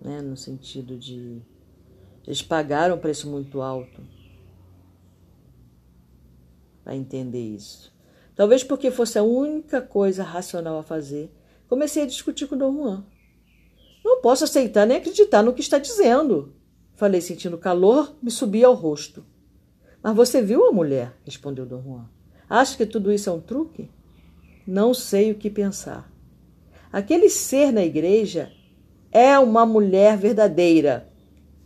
né, 0.00 0.22
no 0.22 0.36
sentido 0.36 0.96
de 0.96 1.42
eles 2.26 2.42
pagaram 2.42 2.96
um 2.96 2.98
preço 2.98 3.28
muito 3.28 3.60
alto 3.60 4.00
para 6.82 6.96
entender 6.96 7.42
isso. 7.42 7.92
Talvez 8.34 8.64
porque 8.64 8.90
fosse 8.90 9.18
a 9.18 9.22
única 9.22 9.80
coisa 9.80 10.22
racional 10.24 10.78
a 10.78 10.82
fazer, 10.82 11.30
comecei 11.68 12.02
a 12.02 12.06
discutir 12.06 12.46
com 12.46 12.56
Dom 12.56 12.72
Juan. 12.72 13.04
Não 14.02 14.20
posso 14.20 14.44
aceitar 14.44 14.86
nem 14.86 14.96
acreditar 14.96 15.42
no 15.42 15.52
que 15.52 15.60
está 15.60 15.78
dizendo. 15.78 16.54
Falei, 16.96 17.20
sentindo 17.20 17.58
calor, 17.58 18.14
me 18.22 18.30
subia 18.30 18.66
ao 18.66 18.74
rosto. 18.74 19.24
Mas 20.02 20.16
você 20.16 20.42
viu 20.42 20.66
a 20.66 20.72
mulher? 20.72 21.16
respondeu 21.24 21.64
Dom 21.66 21.82
Juan. 21.82 22.08
Acha 22.48 22.76
que 22.76 22.86
tudo 22.86 23.12
isso 23.12 23.28
é 23.30 23.32
um 23.32 23.40
truque? 23.40 23.90
Não 24.66 24.94
sei 24.94 25.30
o 25.30 25.34
que 25.34 25.50
pensar. 25.50 26.10
Aquele 26.90 27.28
ser 27.28 27.72
na 27.72 27.84
igreja 27.84 28.52
é 29.12 29.38
uma 29.38 29.66
mulher 29.66 30.16
verdadeira, 30.16 31.08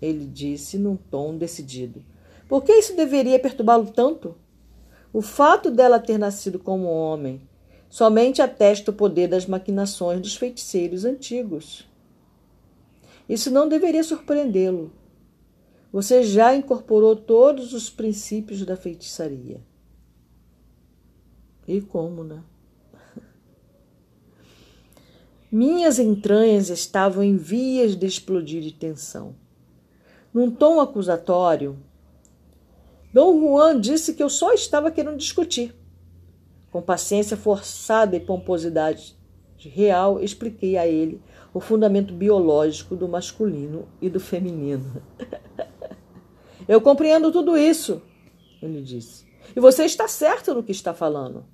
ele 0.01 0.27
disse 0.27 0.79
num 0.79 0.97
tom 0.97 1.37
decidido. 1.37 2.03
Por 2.49 2.65
que 2.65 2.73
isso 2.73 2.97
deveria 2.97 3.39
perturbá-lo 3.39 3.91
tanto? 3.91 4.35
O 5.13 5.23
fato 5.23 5.71
dela 5.71 5.99
ter 5.99 6.19
nascido 6.19 6.59
como 6.59 6.87
homem 6.87 7.41
somente 7.89 8.43
atesta 8.43 8.91
o 8.91 8.95
poder 8.95 9.29
das 9.29 9.47
maquinações 9.47 10.21
dos 10.21 10.37
feiticeiros 10.37 11.05
antigos. 11.05 11.89
Isso 13.29 13.51
não 13.51 13.69
deveria 13.69 14.03
surpreendê-lo. 14.03 14.93
Você 15.93 16.23
já 16.23 16.55
incorporou 16.55 17.17
todos 17.17 17.73
os 17.73 17.89
princípios 17.89 18.65
da 18.65 18.77
feitiçaria. 18.77 19.61
E 21.67 21.81
como, 21.81 22.25
né? 22.25 22.43
Minhas 25.51 25.99
entranhas 25.99 26.69
estavam 26.69 27.25
em 27.25 27.35
vias 27.37 27.97
de 27.97 28.07
explodir 28.07 28.61
de 28.61 28.71
tensão. 28.71 29.35
Num 30.33 30.51
tom 30.51 30.79
acusatório, 30.79 31.79
Dom 33.15 33.41
Juan 33.41 33.81
disse 33.81 34.13
que 34.13 34.23
eu 34.23 34.29
só 34.29 34.53
estava 34.53 34.91
querendo 34.91 35.17
discutir. 35.17 35.75
Com 36.71 36.83
paciência 36.83 37.35
forçada 37.35 38.15
e 38.15 38.21
pomposidade 38.21 39.17
real, 39.57 40.23
expliquei 40.23 40.77
a 40.77 40.87
ele 40.87 41.23
o 41.55 41.61
fundamento 41.61 42.13
biológico 42.13 42.95
do 42.95 43.09
masculino 43.09 43.89
e 44.03 44.11
do 44.11 44.21
feminino. 44.21 45.03
eu 46.69 46.79
compreendo 46.79 47.33
tudo 47.33 47.57
isso, 47.57 48.03
ele 48.61 48.83
disse. 48.83 49.27
E 49.57 49.61
você 49.61 49.87
está 49.87 50.07
certo 50.07 50.55
no 50.55 50.63
que 50.63 50.73
está 50.73 50.93
falando. 50.93 51.47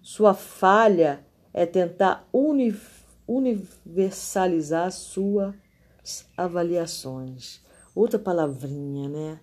Sua 0.00 0.32
falha 0.32 1.22
é 1.52 1.66
tentar 1.66 2.26
unificar 2.32 2.95
universalizar 3.26 4.90
suas 4.92 5.54
avaliações. 6.36 7.60
Outra 7.94 8.18
palavrinha, 8.18 9.08
né? 9.08 9.40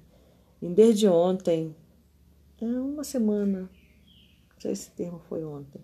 E 0.62 0.70
desde 0.70 1.08
ontem, 1.08 1.75
é 2.62 2.66
uma 2.66 3.04
semana, 3.04 3.62
não 3.62 4.60
sei 4.60 4.75
se 4.75 4.84
esse 4.84 4.92
termo 4.92 5.20
foi 5.28 5.44
ontem. 5.44 5.82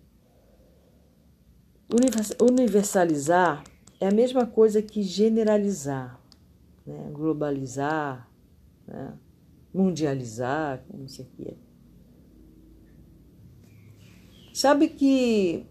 Universalizar 2.40 3.64
é 4.00 4.08
a 4.08 4.12
mesma 4.12 4.46
coisa 4.46 4.82
que 4.82 5.02
generalizar, 5.02 6.22
né? 6.86 7.10
globalizar, 7.12 8.30
né? 8.88 9.18
mundializar, 9.74 10.84
como 10.88 11.10
você 11.10 11.24
queira. 11.36 11.58
Sabe 14.54 14.90
que 14.90 15.66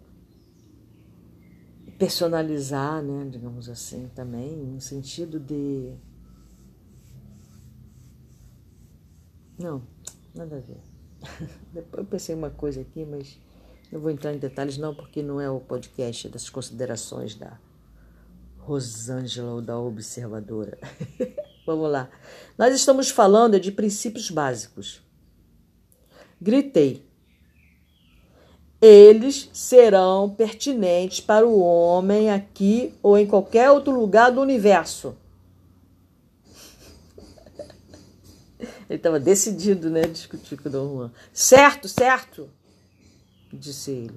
personalizar, 1.98 3.02
né, 3.02 3.28
digamos 3.28 3.68
assim, 3.68 4.08
também, 4.14 4.56
no 4.56 4.80
sentido 4.80 5.40
de. 5.40 5.92
Não, 9.58 9.82
nada 10.34 10.56
a 10.56 10.60
ver. 10.60 10.80
Depois 11.74 12.04
eu 12.04 12.04
pensei 12.04 12.34
uma 12.34 12.50
coisa 12.50 12.80
aqui, 12.80 13.04
mas 13.04 13.38
não 13.90 14.00
vou 14.00 14.10
entrar 14.10 14.32
em 14.32 14.38
detalhes, 14.38 14.78
não, 14.78 14.94
porque 14.94 15.22
não 15.22 15.40
é 15.40 15.50
o 15.50 15.58
podcast 15.58 16.28
das 16.28 16.48
considerações 16.48 17.34
da 17.34 17.58
Rosângela 18.58 19.54
ou 19.54 19.60
da 19.60 19.76
observadora. 19.76 20.78
Vamos 21.66 21.90
lá. 21.90 22.08
Nós 22.56 22.74
estamos 22.74 23.10
falando 23.10 23.58
de 23.58 23.72
princípios 23.72 24.30
básicos. 24.30 25.02
Gritei 26.40 27.07
eles 28.80 29.50
serão 29.52 30.30
pertinentes 30.30 31.20
para 31.20 31.46
o 31.46 31.58
homem 31.58 32.30
aqui 32.30 32.94
ou 33.02 33.18
em 33.18 33.26
qualquer 33.26 33.70
outro 33.70 33.92
lugar 33.92 34.30
do 34.30 34.40
universo. 34.40 35.16
Ele 38.88 38.96
estava 38.96 39.18
decidido, 39.18 39.90
né, 39.90 40.02
discutir 40.02 40.56
com 40.56 40.68
o 40.68 40.72
Dom 40.72 40.88
Juan. 40.94 41.10
Certo, 41.32 41.88
certo, 41.88 42.48
disse 43.52 43.90
ele. 43.90 44.14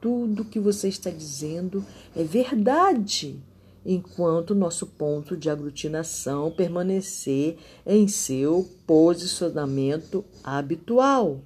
Tudo 0.00 0.44
que 0.44 0.58
você 0.58 0.88
está 0.88 1.10
dizendo 1.10 1.84
é 2.16 2.24
verdade, 2.24 3.38
enquanto 3.84 4.54
nosso 4.54 4.86
ponto 4.86 5.36
de 5.36 5.50
aglutinação 5.50 6.50
permanecer 6.50 7.58
em 7.86 8.08
seu 8.08 8.68
posicionamento 8.86 10.24
habitual. 10.42 11.40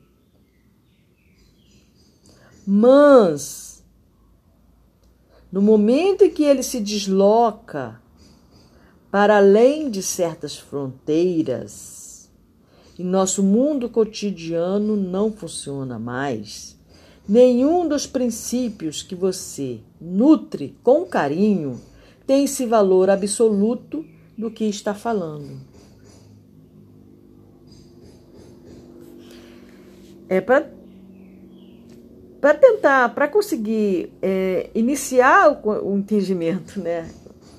Mas, 2.66 3.84
no 5.52 5.60
momento 5.60 6.24
em 6.24 6.30
que 6.30 6.44
ele 6.44 6.62
se 6.62 6.80
desloca 6.80 8.00
para 9.10 9.36
além 9.36 9.90
de 9.90 10.02
certas 10.02 10.56
fronteiras, 10.56 12.30
e 12.98 13.04
nosso 13.04 13.42
mundo 13.42 13.88
cotidiano 13.88 14.96
não 14.96 15.32
funciona 15.32 15.98
mais, 15.98 16.78
nenhum 17.28 17.86
dos 17.88 18.06
princípios 18.06 19.02
que 19.02 19.14
você 19.14 19.80
nutre 20.00 20.76
com 20.82 21.04
carinho 21.04 21.80
tem 22.26 22.44
esse 22.44 22.64
valor 22.64 23.10
absoluto 23.10 24.04
do 24.36 24.50
que 24.50 24.64
está 24.64 24.94
falando. 24.94 25.60
É 30.28 30.40
para 30.40 30.70
para 32.44 32.58
tentar, 32.58 33.14
para 33.14 33.26
conseguir 33.26 34.12
é, 34.20 34.68
iniciar 34.74 35.50
o, 35.64 35.92
o, 35.92 35.96
entendimento, 35.96 36.78
né? 36.78 37.10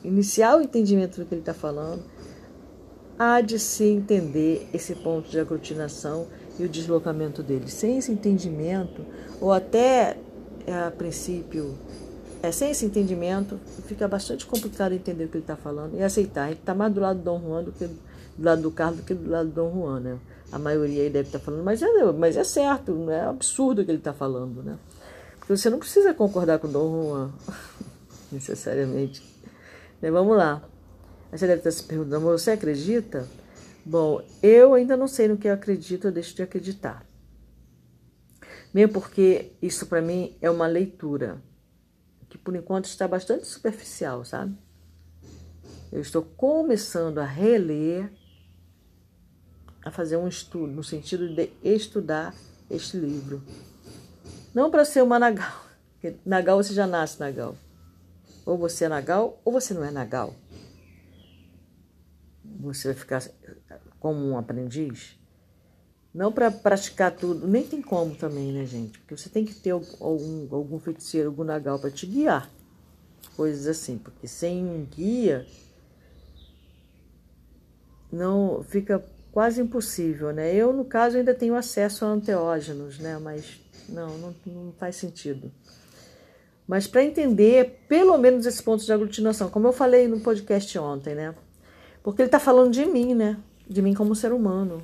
Iniciar 0.03 0.59
o 0.59 0.61
entendimento 0.61 1.19
do 1.19 1.25
que 1.25 1.33
ele 1.33 1.41
está 1.41 1.55
falando, 1.55 2.03
há 3.17 3.41
de 3.41 3.57
se 3.57 3.83
entender 3.83 4.69
esse 4.71 4.93
ponto 4.93 5.27
de 5.27 5.39
aglutinação 5.39 6.27
e 6.59 6.65
o 6.65 6.69
deslocamento 6.69 7.41
dele. 7.41 7.67
Sem 7.67 7.97
esse 7.97 8.11
entendimento, 8.11 9.03
ou 9.41 9.51
até 9.51 10.17
é, 10.67 10.71
a 10.71 10.91
princípio, 10.91 11.73
é, 12.43 12.51
sem 12.51 12.69
esse 12.69 12.85
entendimento, 12.85 13.59
fica 13.87 14.07
bastante 14.07 14.45
complicado 14.45 14.93
entender 14.93 15.25
o 15.25 15.29
que 15.29 15.37
ele 15.37 15.43
está 15.45 15.55
falando 15.55 15.97
e 15.97 16.03
aceitar. 16.03 16.49
Gente 16.49 16.59
está 16.59 16.75
mais 16.75 16.93
do 16.93 17.01
lado 17.01 17.17
do 17.17 17.23
Dom 17.23 17.41
Juan 17.41 17.63
do 17.63 17.71
que 17.71 17.87
do 17.87 18.45
lado 18.45 18.61
do 18.61 18.69
Carlos 18.69 18.99
do 18.99 19.03
que 19.03 19.15
do 19.15 19.31
lado 19.31 19.49
do 19.49 19.55
Dom 19.55 19.73
Juan, 19.73 19.99
né? 19.99 20.19
A 20.55 20.57
maioria 20.57 21.03
aí 21.03 21.09
deve 21.09 21.27
estar 21.27 21.39
falando, 21.39 21.65
mas 21.65 21.81
é, 21.81 22.11
mas 22.13 22.37
é 22.37 22.43
certo, 22.45 22.93
não 22.93 23.11
é 23.11 23.25
absurdo 23.25 23.81
o 23.81 23.85
que 23.85 23.91
ele 23.91 23.97
está 23.97 24.13
falando, 24.13 24.63
né? 24.63 24.79
Porque 25.37 25.57
você 25.57 25.69
não 25.69 25.79
precisa 25.79 26.13
concordar 26.13 26.59
com 26.59 26.67
o 26.67 26.71
Dom 26.71 27.09
Juan, 27.09 27.31
necessariamente. 28.31 29.21
Né, 30.01 30.09
vamos 30.09 30.37
lá. 30.37 30.63
Você 31.29 31.45
deve 31.45 31.57
estar 31.59 31.71
se 31.71 31.83
perguntando, 31.83 32.21
você 32.21 32.51
acredita? 32.51 33.27
Bom, 33.85 34.21
eu 34.41 34.73
ainda 34.73 34.95
não 34.95 35.09
sei 35.09 35.27
no 35.27 35.35
que 35.35 35.49
eu 35.49 35.53
acredito, 35.53 36.07
eu 36.07 36.11
deixo 36.13 36.33
de 36.33 36.43
acreditar. 36.43 37.05
Mesmo 38.73 38.93
porque 38.93 39.51
isso 39.61 39.87
para 39.87 40.01
mim 40.01 40.37
é 40.41 40.49
uma 40.49 40.67
leitura 40.67 41.43
que 42.29 42.37
por 42.37 42.55
enquanto 42.55 42.85
está 42.85 43.05
bastante 43.09 43.45
superficial, 43.45 44.23
sabe? 44.23 44.57
Eu 45.91 45.99
estou 45.99 46.21
começando 46.21 47.17
a 47.17 47.25
reler, 47.25 48.09
a 49.85 49.91
fazer 49.91 50.17
um 50.17 50.27
estudo, 50.27 50.73
no 50.73 50.83
sentido 50.83 51.29
de 51.29 51.51
estudar 51.63 52.33
este 52.69 52.97
livro. 52.97 53.43
Não 54.51 54.71
para 54.71 54.83
ser 54.83 55.03
uma 55.03 55.19
Nagal, 55.19 55.63
porque 55.93 56.17
Nagal 56.25 56.61
você 56.61 56.73
já 56.73 56.87
nasce 56.87 57.19
Nagal. 57.19 57.55
Ou 58.43 58.57
você 58.57 58.85
é 58.85 58.89
Nagal 58.89 59.39
ou 59.45 59.53
você 59.53 59.75
não 59.75 59.83
é 59.85 59.91
Nagal. 59.91 60.33
Você 62.59 62.87
vai 62.87 62.95
ficar 62.95 63.21
como 63.99 64.27
um 64.27 64.37
aprendiz. 64.37 65.19
Não 66.11 66.31
para 66.31 66.49
praticar 66.49 67.11
tudo, 67.11 67.47
nem 67.47 67.67
tem 67.67 67.81
como 67.81 68.15
também, 68.15 68.51
né, 68.51 68.65
gente? 68.65 68.97
Porque 68.99 69.15
você 69.15 69.29
tem 69.29 69.45
que 69.45 69.53
ter 69.53 69.71
algum, 69.71 70.47
algum 70.55 70.79
feiticeiro, 70.79 71.29
algum 71.29 71.43
Nagal 71.43 71.77
para 71.77 71.91
te 71.91 72.07
guiar. 72.07 72.49
Coisas 73.35 73.67
assim, 73.67 73.97
porque 73.97 74.27
sem 74.27 74.87
guia 74.89 75.45
não 78.11 78.63
fica 78.63 79.03
quase 79.35 79.61
impossível, 79.61 80.31
né? 80.31 80.55
Eu, 80.55 80.71
no 80.71 80.85
caso, 80.85 81.17
ainda 81.17 81.33
tenho 81.33 81.55
acesso 81.55 82.05
a 82.05 82.07
anteógenos, 82.07 82.99
né? 82.99 83.19
Mas 83.21 83.59
não, 83.89 84.17
não, 84.17 84.35
não 84.45 84.71
faz 84.79 84.95
sentido. 84.95 85.51
Mas 86.65 86.87
para 86.87 87.03
entender 87.03 87.81
pelo 87.85 88.17
menos 88.17 88.45
esse 88.45 88.63
ponto 88.63 88.85
de 88.85 88.93
aglutinação, 88.93 89.49
como 89.49 89.67
eu 89.67 89.73
falei 89.73 90.07
no 90.07 90.21
podcast 90.21 90.79
ontem, 90.79 91.15
né? 91.15 91.35
Porque 92.01 92.21
ele 92.21 92.29
está 92.29 92.39
falando 92.39 92.71
de 92.71 92.85
mim, 92.85 93.13
né? 93.13 93.37
De 93.67 93.81
mim 93.81 93.93
como 93.93 94.15
ser 94.15 94.31
humano. 94.31 94.81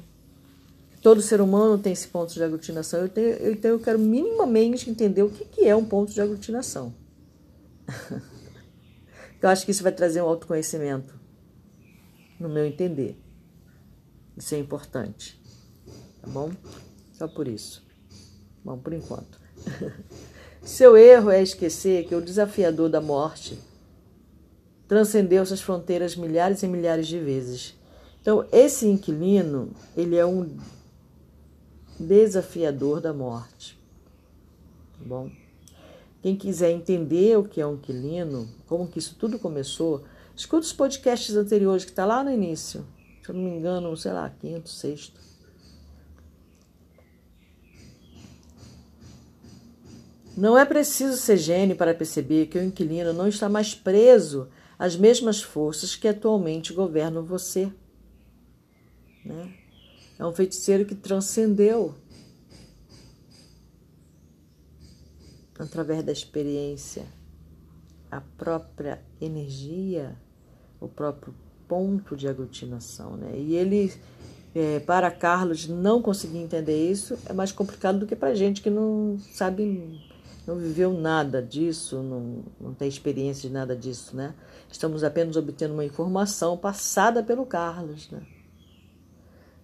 Todo 1.02 1.22
ser 1.22 1.40
humano 1.40 1.78
tem 1.78 1.94
esse 1.94 2.10
ponto 2.10 2.34
de 2.34 2.44
aglutinação. 2.44 3.04
Eu 3.04 3.08
tenho, 3.08 3.52
então 3.54 3.72
eu 3.72 3.80
quero 3.80 4.00
minimamente 4.00 4.90
entender 4.90 5.24
o 5.24 5.30
que, 5.30 5.46
que 5.46 5.66
é 5.66 5.74
um 5.74 5.86
ponto 5.86 6.12
de 6.12 6.20
aglutinação. 6.20 6.94
eu 9.42 9.48
acho 9.48 9.64
que 9.64 9.72
isso 9.72 9.82
vai 9.82 9.94
trazer 9.94 10.22
um 10.22 10.28
autoconhecimento, 10.28 11.18
no 12.38 12.50
meu 12.50 12.66
entender. 12.66 13.18
Isso 14.42 14.56
é 14.56 14.58
importante. 14.58 15.40
Tá 16.20 16.28
bom? 16.28 16.52
Só 17.14 17.28
por 17.28 17.48
isso. 17.48 17.84
Bom, 18.66 18.76
por 18.76 18.92
enquanto. 18.92 19.40
Seu 20.66 20.98
erro 20.98 21.30
é 21.30 21.44
esquecer 21.44 22.08
que 22.08 22.16
o 22.16 22.22
desafiador 22.22 22.90
da 22.90 23.00
morte 23.00 23.60
transcendeu 24.88 25.46
suas 25.46 25.62
fronteiras 25.62 26.16
milhares 26.16 26.64
e 26.64 26.68
milhares 26.68 27.06
de 27.06 27.20
vezes. 27.20 27.76
Então, 28.20 28.44
esse 28.52 28.88
inquilino, 28.88 29.74
ele 29.96 30.16
é 30.16 30.26
um 30.26 30.58
desafiador 32.00 33.00
da 33.00 33.14
morte. 33.14 33.80
Tá 34.98 35.06
bom? 35.06 35.30
Quem 36.24 36.36
quiser 36.36 36.72
entender 36.72 37.38
o 37.38 37.44
que 37.44 37.62
é 37.62 37.68
um 37.68 37.76
inquilino, 37.76 38.50
como 38.68 38.88
que 38.88 38.98
isso 38.98 39.16
tudo 39.20 39.38
começou, 39.38 40.04
escuta 40.36 40.66
os 40.66 40.74
podcasts 40.74 41.36
anteriores 41.36 41.86
que 41.86 41.92
está 41.92 42.08
lá 42.08 42.24
no 42.24 42.32
início. 42.32 42.84
Eu 43.32 43.36
não 43.36 43.44
me 43.44 43.52
engano, 43.52 43.96
sei 43.96 44.12
lá, 44.12 44.30
quinto, 44.30 44.68
sexto. 44.68 45.18
Não 50.36 50.58
é 50.58 50.66
preciso 50.66 51.16
ser 51.16 51.38
gênio 51.38 51.78
para 51.78 51.96
perceber 51.96 52.48
que 52.48 52.58
o 52.58 52.64
inquilino 52.64 53.14
não 53.14 53.30
está 53.30 53.48
mais 53.48 53.74
preso 53.74 54.50
às 54.78 54.98
mesmas 54.98 55.42
forças 55.42 55.96
que 55.96 56.10
atualmente 56.10 56.74
governam 56.74 57.24
você. 57.24 57.72
Né? 59.24 59.54
É 60.20 60.26
um 60.26 60.34
feiticeiro 60.34 60.86
que 60.86 60.94
transcendeu 60.94 61.96
através 65.58 66.04
da 66.04 66.12
experiência 66.12 67.06
a 68.12 68.20
própria 68.20 69.02
energia, 69.22 70.18
o 70.82 70.90
próprio 70.90 71.34
ponto 71.72 72.18
de 72.18 72.28
aglutinação. 72.28 73.16
Né? 73.16 73.32
E 73.38 73.56
ele, 73.56 73.94
é, 74.54 74.82
para 74.82 75.10
Carlos, 75.10 75.70
não 75.70 76.02
conseguir 76.02 76.40
entender 76.40 76.92
isso 76.92 77.18
é 77.26 77.32
mais 77.32 77.54
complicado 77.54 78.00
do 78.00 78.06
que 78.06 78.14
para 78.14 78.36
gente 78.36 78.62
que 78.62 78.70
não 78.70 79.18
sabe 79.32 80.02
não 80.46 80.58
viveu 80.58 80.92
nada 80.92 81.42
disso, 81.42 82.02
não, 82.02 82.44
não 82.60 82.74
tem 82.74 82.90
experiência 82.90 83.48
de 83.48 83.54
nada 83.54 83.76
disso, 83.76 84.18
né? 84.18 84.34
Estamos 84.70 85.04
apenas 85.04 85.38
obtendo 85.38 85.76
uma 85.76 85.86
informação 85.86 86.58
passada 86.58 87.24
pelo 87.24 87.46
Carlos, 87.46 88.10
né? 88.10 88.24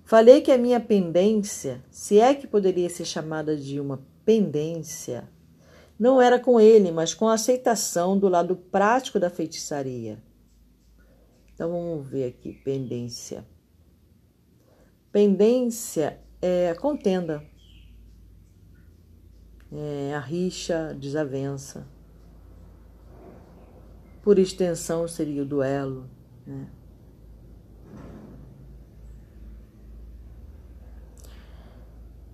Falei 0.05 0.39
que 0.39 0.51
a 0.51 0.57
minha 0.57 0.79
pendência, 0.79 1.83
se 1.89 2.19
é 2.19 2.33
que 2.33 2.47
poderia 2.47 2.89
ser 2.89 3.05
chamada 3.05 3.57
de 3.57 3.79
uma 3.79 3.99
pendência, 4.23 5.27
não 5.99 6.21
era 6.21 6.39
com 6.39 6.59
ele, 6.59 6.91
mas 6.91 7.13
com 7.13 7.27
a 7.27 7.33
aceitação 7.33 8.17
do 8.17 8.29
lado 8.29 8.55
prático 8.55 9.19
da 9.19 9.31
feitiçaria. 9.31 10.19
Então 11.57 11.71
vamos 11.71 12.07
ver 12.07 12.25
aqui, 12.25 12.53
pendência. 12.53 13.43
Pendência 15.11 16.19
é 16.39 16.71
contenda 16.75 17.43
é, 19.71 20.13
a 20.13 20.19
rixa, 20.19 20.93
desavença. 20.93 21.87
Por 24.21 24.37
extensão, 24.37 25.07
seria 25.07 25.41
o 25.41 25.45
duelo. 25.47 26.07
Né? 26.45 26.69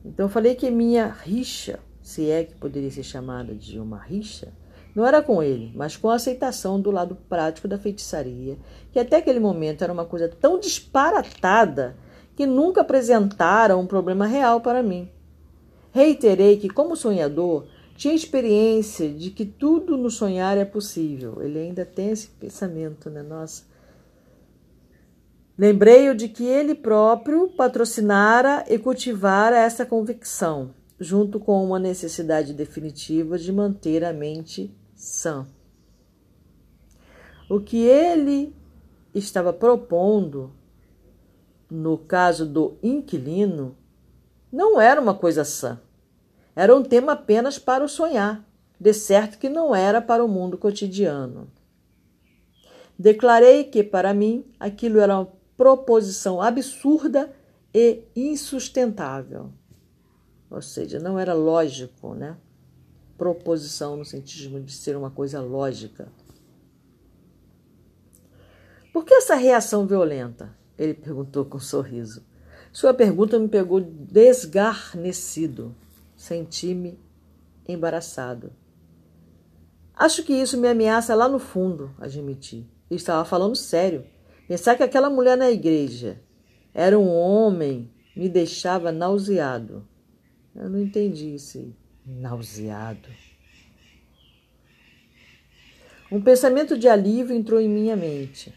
Então, 0.04 0.26
eu 0.26 0.30
falei 0.30 0.54
que 0.54 0.70
minha 0.70 1.08
rixa, 1.08 1.80
se 2.02 2.30
é 2.30 2.44
que 2.44 2.56
poderia 2.56 2.92
ser 2.92 3.04
chamada 3.04 3.56
de 3.56 3.80
uma 3.80 3.98
rixa, 3.98 4.52
não 4.96 5.06
era 5.06 5.22
com 5.22 5.42
ele, 5.42 5.72
mas 5.76 5.98
com 5.98 6.10
a 6.10 6.16
aceitação 6.16 6.80
do 6.80 6.92
lado 6.92 7.18
prático 7.28 7.68
da 7.68 7.80
feitiçaria, 7.80 8.58
que 8.92 9.00
até 9.00 9.18
aquele 9.18 9.40
momento 9.40 9.84
era 9.84 9.92
uma 9.92 10.06
coisa 10.06 10.28
tão 10.30 10.60
disparatada 10.60 11.96
que 12.36 12.46
nunca 12.46 12.82
apresentara 12.82 13.76
um 13.76 13.88
problema 13.88 14.28
real 14.28 14.62
para 14.62 14.84
mim. 14.84 15.10
Reiterei 15.92 16.58
que, 16.58 16.70
como 16.70 16.96
sonhador, 16.96 17.68
tinha 17.96 18.14
experiência 18.14 19.10
de 19.10 19.30
que 19.30 19.46
tudo 19.46 19.98
no 19.98 20.10
sonhar 20.10 20.58
é 20.58 20.66
possível. 20.66 21.42
Ele 21.42 21.60
ainda 21.60 21.86
tem 21.86 22.10
esse 22.10 22.28
pensamento, 22.28 23.10
né? 23.10 23.22
Nossa. 23.22 23.64
Lembrei-o 25.58 26.16
de 26.16 26.28
que 26.28 26.44
ele 26.44 26.74
próprio 26.74 27.48
patrocinara 27.50 28.66
e 28.68 28.80
cultivara 28.80 29.56
essa 29.56 29.86
convicção, 29.86 30.74
junto 31.00 31.40
com 31.40 31.64
uma 31.64 31.78
necessidade 31.78 32.54
definitiva 32.54 33.38
de 33.38 33.52
manter 33.52 34.04
a 34.04 34.12
mente 34.12 34.76
sã. 35.04 35.46
O 37.50 37.60
que 37.60 37.78
ele 37.84 38.56
estava 39.14 39.52
propondo, 39.52 40.52
no 41.70 41.98
caso 41.98 42.46
do 42.46 42.78
inquilino, 42.82 43.76
não 44.50 44.80
era 44.80 45.02
uma 45.02 45.14
coisa 45.14 45.44
sã. 45.44 45.80
Era 46.56 46.74
um 46.74 46.84
tema 46.84 47.12
apenas 47.12 47.60
para 47.60 47.84
o 47.84 47.90
sonhar, 47.90 48.48
de 48.80 48.94
certo 48.94 49.38
que 49.38 49.50
não 49.50 49.76
era 49.76 50.02
para 50.02 50.24
o 50.24 50.28
mundo 50.28 50.58
cotidiano. 50.58 51.52
Declarei 52.98 53.66
que, 53.66 53.84
para 53.84 54.14
mim, 54.14 54.46
aquilo 54.58 55.00
era 55.00 55.20
uma 55.20 55.34
proposição 55.58 56.42
absurda 56.42 57.34
e 57.74 58.04
insustentável. 58.16 59.52
Ou 60.50 60.62
seja, 60.62 60.98
não 60.98 61.20
era 61.20 61.34
lógico, 61.34 62.14
né? 62.14 62.38
Proposição 63.18 63.96
no 63.98 64.06
sentido 64.06 64.60
de 64.60 64.72
ser 64.72 64.96
uma 64.96 65.10
coisa 65.10 65.42
lógica. 65.42 66.08
Por 68.92 69.06
que 69.06 69.14
essa 69.14 69.36
reação 69.36 69.88
violenta? 69.88 70.56
Ele 70.78 70.94
perguntou 70.94 71.46
com 71.46 71.58
um 71.58 71.62
sorriso. 71.62 72.24
Sua 72.72 72.94
pergunta 72.94 73.40
me 73.40 73.48
pegou 73.48 73.80
desgarnecido. 73.80 75.76
Senti-me 76.16 77.00
embaraçado. 77.68 78.52
Acho 79.96 80.24
que 80.24 80.34
isso 80.34 80.58
me 80.58 80.68
ameaça 80.68 81.14
lá 81.14 81.30
no 81.30 81.40
fundo, 81.40 81.92
admiti. 82.00 82.68
estava 82.90 83.24
falando 83.24 83.56
sério. 83.56 84.06
Pensar 84.48 84.76
que 84.76 84.84
aquela 84.84 85.10
mulher 85.10 85.38
na 85.38 85.52
igreja 85.52 86.20
era 86.74 86.98
um 86.98 87.10
homem 87.10 87.92
me 88.16 88.28
deixava 88.28 88.92
nauseado. 88.92 89.88
Eu 90.56 90.70
não 90.70 90.80
entendi 90.80 91.36
isso. 91.36 91.74
Nauseado. 92.06 93.08
Um 96.12 96.22
pensamento 96.22 96.78
de 96.78 96.88
alívio 96.88 97.36
entrou 97.36 97.60
em 97.60 97.70
minha 97.70 97.96
mente. 97.96 98.54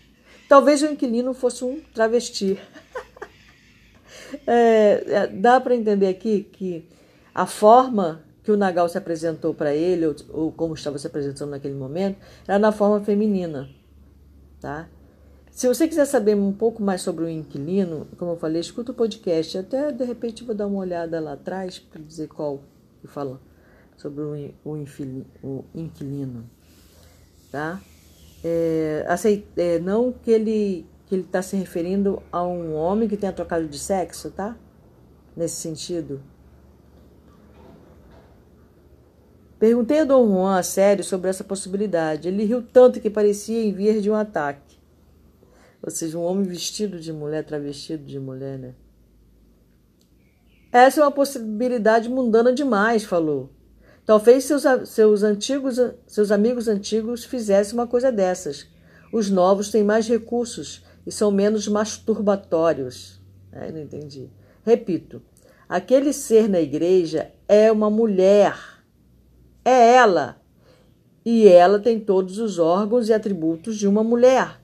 Talvez 0.48 0.82
o 0.82 0.87
inquilino 0.87 1.32
fosse 1.32 1.64
um 1.64 1.80
travesti. 1.94 2.59
É, 4.44 5.04
é, 5.06 5.26
dá 5.28 5.61
para 5.61 5.74
entender 5.74 6.09
aqui 6.09 6.42
que 6.42 6.85
a 7.32 7.46
forma 7.46 8.24
que 8.42 8.50
o 8.50 8.56
Nagal 8.56 8.88
se 8.88 8.98
apresentou 8.98 9.54
para 9.54 9.74
ele, 9.74 10.04
ou, 10.04 10.16
ou, 10.30 10.52
como 10.52 10.74
estava 10.74 10.98
se 10.98 11.06
apresentando 11.06 11.50
naquele 11.50 11.74
momento, 11.74 12.18
era 12.46 12.59
na 12.59 12.72
forma 12.72 13.00
feminina. 13.00 13.68
Tá? 14.61 14.88
Se 15.50 15.68
você 15.68 15.88
quiser 15.88 16.04
saber 16.06 16.37
um 16.37 16.52
pouco 16.52 16.82
mais 16.82 17.02
sobre 17.02 17.24
o 17.24 17.28
inquilino, 17.28 18.06
como 18.18 18.32
eu 18.32 18.37
falei, 18.37 18.61
escuta 18.61 18.92
o 18.92 18.94
podcast. 18.94 19.59
Até 19.59 19.90
de 19.90 20.04
repente 20.04 20.44
vou 20.44 20.54
dar 20.54 20.66
uma 20.66 20.80
olhada 20.80 21.18
lá 21.20 21.32
atrás 21.32 21.78
para 21.78 22.02
dizer 22.02 22.28
qual 22.28 22.61
que 23.00 23.06
fala 23.06 23.40
sobre 23.96 24.22
o, 24.22 24.35
o, 24.64 24.72
o 25.42 25.64
inquilino. 25.74 26.48
Tá? 27.50 27.80
É, 28.44 29.06
é, 29.56 29.78
não 29.78 30.12
que 30.12 30.30
ele 30.30 30.87
que 31.06 31.14
ele 31.14 31.22
está 31.22 31.40
se 31.40 31.56
referindo 31.56 32.20
a 32.32 32.42
um 32.42 32.74
homem 32.74 33.09
que 33.09 33.16
tenha 33.16 33.32
trocado 33.32 33.66
de 33.68 33.78
sexo, 33.78 34.30
tá? 34.30 34.56
Nesse 35.37 35.54
sentido. 35.54 36.20
Perguntei 39.59 40.00
a 40.00 40.04
Dom 40.04 40.26
Juan 40.26 40.59
a 40.59 40.62
sério 40.62 41.04
sobre 41.04 41.30
essa 41.30 41.44
possibilidade. 41.44 42.28
Ele 42.28 42.44
riu 42.44 42.61
tanto 42.61 43.00
que 43.00 43.09
parecia 43.09 43.64
em 43.64 43.72
vir 43.72 44.00
de 44.00 44.11
um 44.11 44.14
ataque. 44.14 44.76
Ou 45.80 45.90
seja, 45.90 46.18
um 46.18 46.22
homem 46.22 46.44
vestido 46.44 46.98
de 46.98 47.12
mulher, 47.12 47.44
travestido 47.44 48.04
de 48.04 48.18
mulher, 48.18 48.59
né? 48.59 48.74
Essa 50.76 51.00
é 51.00 51.04
uma 51.04 51.10
possibilidade 51.10 52.06
mundana 52.06 52.52
demais, 52.52 53.02
falou. 53.02 53.48
Talvez 54.04 54.44
seus, 54.44 54.64
seus, 54.84 55.22
antigos, 55.22 55.80
seus 56.06 56.30
amigos 56.30 56.68
antigos 56.68 57.24
fizessem 57.24 57.72
uma 57.72 57.86
coisa 57.86 58.12
dessas. 58.12 58.66
Os 59.10 59.30
novos 59.30 59.70
têm 59.70 59.82
mais 59.82 60.06
recursos 60.06 60.84
e 61.06 61.10
são 61.10 61.30
menos 61.30 61.66
masturbatórios. 61.66 63.18
Ai, 63.50 63.72
não 63.72 63.80
entendi. 63.80 64.28
Repito, 64.66 65.22
aquele 65.66 66.12
ser 66.12 66.46
na 66.46 66.60
igreja 66.60 67.32
é 67.48 67.72
uma 67.72 67.88
mulher. 67.88 68.54
É 69.64 69.94
ela. 69.94 70.42
E 71.24 71.48
ela 71.48 71.78
tem 71.78 71.98
todos 71.98 72.38
os 72.38 72.58
órgãos 72.58 73.08
e 73.08 73.14
atributos 73.14 73.78
de 73.78 73.88
uma 73.88 74.04
mulher. 74.04 74.60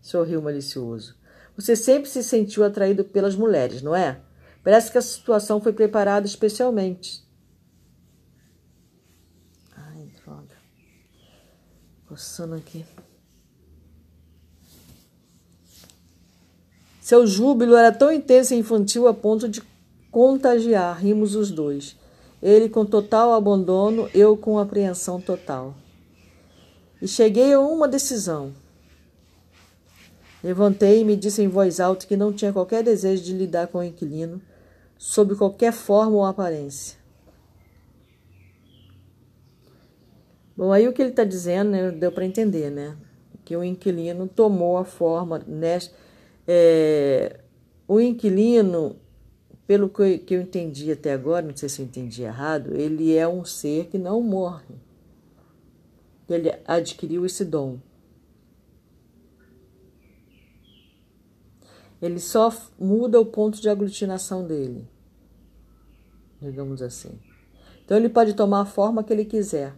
Sorriu 0.00 0.40
malicioso. 0.40 1.14
Você 1.54 1.76
sempre 1.76 2.08
se 2.08 2.24
sentiu 2.24 2.64
atraído 2.64 3.04
pelas 3.04 3.36
mulheres, 3.36 3.82
não 3.82 3.94
é? 3.94 4.22
Parece 4.66 4.90
que 4.90 4.98
a 4.98 5.02
situação 5.02 5.60
foi 5.60 5.72
preparada 5.72 6.26
especialmente. 6.26 7.22
Ai, 9.76 10.10
droga. 10.24 10.56
Coçando 12.08 12.56
aqui. 12.56 12.84
Seu 17.00 17.28
júbilo 17.28 17.76
era 17.76 17.92
tão 17.92 18.12
intenso 18.12 18.54
e 18.54 18.58
infantil 18.58 19.06
a 19.06 19.14
ponto 19.14 19.48
de 19.48 19.62
contagiar. 20.10 20.98
Rimos 20.98 21.36
os 21.36 21.52
dois. 21.52 21.96
Ele 22.42 22.68
com 22.68 22.84
total 22.84 23.34
abandono, 23.34 24.10
eu 24.12 24.36
com 24.36 24.58
apreensão 24.58 25.20
total. 25.20 25.76
E 27.00 27.06
cheguei 27.06 27.52
a 27.52 27.60
uma 27.60 27.86
decisão. 27.86 28.52
Levantei 30.42 31.02
e 31.02 31.04
me 31.04 31.14
disse 31.14 31.40
em 31.40 31.46
voz 31.46 31.78
alta 31.78 32.04
que 32.04 32.16
não 32.16 32.32
tinha 32.32 32.52
qualquer 32.52 32.82
desejo 32.82 33.22
de 33.22 33.32
lidar 33.32 33.68
com 33.68 33.78
o 33.78 33.84
inquilino, 33.84 34.42
sob 34.98 35.34
qualquer 35.36 35.72
forma 35.72 36.16
ou 36.16 36.24
aparência. 36.24 36.98
Bom, 40.56 40.72
aí 40.72 40.88
o 40.88 40.92
que 40.92 41.02
ele 41.02 41.10
está 41.10 41.24
dizendo, 41.24 41.70
né, 41.70 41.90
deu 41.90 42.10
para 42.10 42.24
entender, 42.24 42.70
né? 42.70 42.96
Que 43.44 43.54
o 43.54 43.62
inquilino 43.62 44.26
tomou 44.26 44.78
a 44.78 44.84
forma, 44.84 45.38
né? 45.46 45.78
É, 46.48 47.40
o 47.86 48.00
inquilino, 48.00 48.96
pelo 49.66 49.90
que 49.90 50.34
eu 50.34 50.40
entendi 50.40 50.90
até 50.90 51.12
agora, 51.12 51.46
não 51.46 51.54
sei 51.54 51.68
se 51.68 51.82
eu 51.82 51.86
entendi 51.86 52.22
errado, 52.22 52.74
ele 52.74 53.14
é 53.14 53.28
um 53.28 53.44
ser 53.44 53.86
que 53.88 53.98
não 53.98 54.22
morre. 54.22 54.76
Ele 56.28 56.52
adquiriu 56.66 57.26
esse 57.26 57.44
dom. 57.44 57.78
Ele 62.00 62.20
só 62.20 62.52
muda 62.78 63.20
o 63.20 63.26
ponto 63.26 63.60
de 63.60 63.68
aglutinação 63.68 64.46
dele, 64.46 64.86
digamos 66.40 66.82
assim. 66.82 67.18
Então 67.84 67.96
ele 67.96 68.08
pode 68.08 68.34
tomar 68.34 68.60
a 68.60 68.66
forma 68.66 69.02
que 69.02 69.12
ele 69.12 69.24
quiser. 69.24 69.74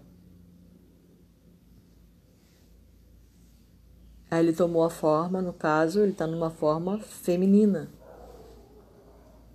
Aí 4.30 4.44
ele 4.44 4.52
tomou 4.52 4.84
a 4.84 4.90
forma, 4.90 5.40
no 5.40 5.52
caso, 5.52 6.00
ele 6.00 6.12
está 6.12 6.26
numa 6.26 6.50
forma 6.50 6.98
feminina. 6.98 7.88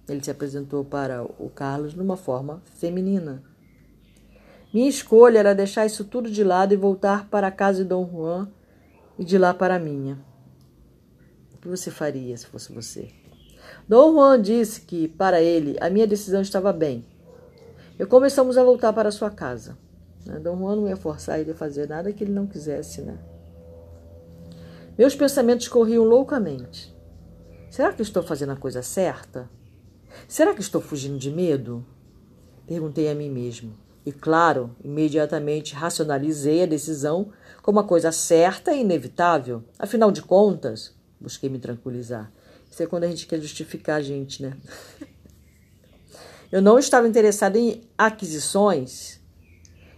Ele 0.07 0.23
se 0.23 0.31
apresentou 0.31 0.83
para 0.83 1.23
o 1.23 1.49
Carlos 1.49 1.93
numa 1.93 2.17
forma 2.17 2.61
feminina. 2.75 3.43
Minha 4.73 4.89
escolha 4.89 5.39
era 5.39 5.53
deixar 5.53 5.85
isso 5.85 6.03
tudo 6.03 6.29
de 6.29 6.43
lado 6.43 6.73
e 6.73 6.77
voltar 6.77 7.29
para 7.29 7.47
a 7.47 7.51
casa 7.51 7.83
de 7.83 7.89
Dom 7.89 8.09
Juan 8.09 8.49
e 9.19 9.23
de 9.23 9.37
lá 9.37 9.53
para 9.53 9.75
a 9.75 9.79
minha. 9.79 10.17
Que 11.63 11.69
você 11.69 11.89
faria 11.89 12.35
se 12.35 12.45
fosse 12.45 12.73
você? 12.73 13.07
Dom 13.87 14.11
Juan 14.11 14.41
disse 14.41 14.81
que, 14.81 15.07
para 15.07 15.41
ele, 15.41 15.77
a 15.79 15.89
minha 15.89 16.05
decisão 16.05 16.41
estava 16.41 16.73
bem. 16.73 17.05
E 17.97 18.05
começamos 18.05 18.57
a 18.57 18.63
voltar 18.65 18.91
para 18.91 19.09
sua 19.11 19.29
casa. 19.29 19.77
Dom 20.41 20.57
Juan 20.57 20.75
não 20.75 20.89
ia 20.89 20.97
forçar 20.97 21.39
ele 21.39 21.51
a 21.51 21.55
fazer 21.55 21.87
nada 21.87 22.11
que 22.11 22.21
ele 22.21 22.33
não 22.33 22.45
quisesse, 22.45 23.01
né? 23.01 23.17
Meus 24.97 25.15
pensamentos 25.15 25.69
corriam 25.69 26.03
loucamente. 26.03 26.93
Será 27.71 27.93
que 27.93 28.01
estou 28.01 28.23
fazendo 28.23 28.51
a 28.51 28.57
coisa 28.57 28.81
certa? 28.81 29.49
Será 30.27 30.53
que 30.53 30.59
estou 30.59 30.81
fugindo 30.81 31.17
de 31.17 31.31
medo? 31.31 31.85
Perguntei 32.67 33.09
a 33.09 33.15
mim 33.15 33.29
mesmo. 33.29 33.71
E, 34.05 34.11
claro, 34.11 34.75
imediatamente 34.83 35.75
racionalizei 35.75 36.63
a 36.63 36.65
decisão 36.65 37.31
como 37.61 37.79
a 37.79 37.85
coisa 37.85 38.11
certa 38.11 38.73
e 38.73 38.81
inevitável. 38.81 39.63
Afinal 39.79 40.11
de 40.11 40.21
contas, 40.21 40.93
busquei 41.23 41.49
me 41.49 41.57
tranquilizar. 41.57 42.31
Isso 42.69 42.83
é 42.83 42.85
quando 42.85 43.05
a 43.05 43.07
gente 43.07 43.25
quer 43.25 43.39
justificar 43.39 43.97
a 43.97 44.01
gente, 44.01 44.43
né? 44.43 44.55
Eu 46.51 46.61
não 46.61 46.77
estava 46.77 47.07
interessado 47.07 47.55
em 47.55 47.81
aquisições 47.97 49.19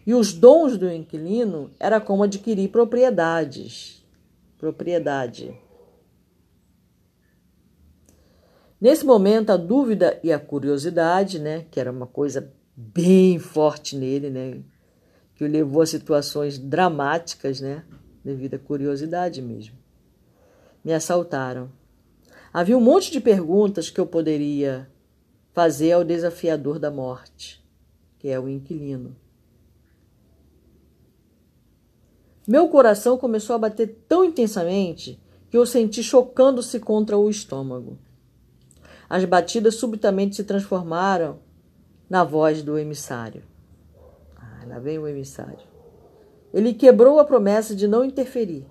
e 0.08 0.14
os 0.14 0.32
dons 0.32 0.78
do 0.78 0.90
inquilino 0.90 1.70
era 1.78 2.00
como 2.00 2.24
adquirir 2.24 2.70
propriedades 2.70 4.06
propriedade. 4.58 5.56
Nesse 8.80 9.06
momento, 9.06 9.52
a 9.52 9.58
dúvida 9.58 10.20
e 10.24 10.32
a 10.32 10.40
curiosidade, 10.40 11.40
né, 11.40 11.66
que 11.72 11.80
era 11.80 11.92
uma 11.92 12.08
coisa 12.08 12.52
bem 12.76 13.40
forte 13.40 13.96
nele, 13.96 14.30
né, 14.30 14.62
que 15.36 15.44
o 15.44 15.48
levou 15.48 15.82
a 15.82 15.86
situações 15.86 16.58
dramáticas, 16.58 17.62
né, 17.62 17.84
devido 18.24 18.56
à 18.56 18.60
curiosidade 18.60 19.42
mesmo, 19.42 19.78
me 20.86 20.94
assaltaram. 20.94 21.72
Havia 22.54 22.78
um 22.78 22.82
monte 22.82 23.12
de 23.12 23.20
perguntas 23.20 23.90
que 23.90 24.00
eu 24.00 24.06
poderia 24.06 24.88
fazer 25.52 25.94
ao 25.94 26.04
desafiador 26.04 26.78
da 26.78 26.92
morte, 26.92 27.66
que 28.20 28.28
é 28.28 28.40
o 28.40 28.48
inquilino. 28.48 29.16
Meu 32.48 32.70
coração 32.70 33.18
começou 33.18 33.56
a 33.56 33.60
bater 33.60 34.06
tão 34.08 34.24
intensamente 34.24 35.20
que 35.50 35.58
eu 35.58 35.66
senti 35.66 36.04
chocando-se 36.04 36.80
contra 36.80 37.18
o 37.18 37.30
estômago. 37.30 37.98
As 39.10 39.26
batidas 39.26 39.76
subitamente 39.76 40.36
se 40.36 40.44
transformaram 40.44 41.40
na 42.08 42.24
voz 42.24 42.62
do 42.62 42.78
emissário. 42.78 43.44
Ah, 44.36 44.66
lá 44.68 44.80
vem 44.80 45.00
o 45.00 45.08
emissário. 45.08 45.66
Ele 46.54 46.74
quebrou 46.74 47.20
a 47.20 47.26
promessa 47.26 47.76
de 47.76 47.88
não 47.88 48.06
interferir 48.06 48.66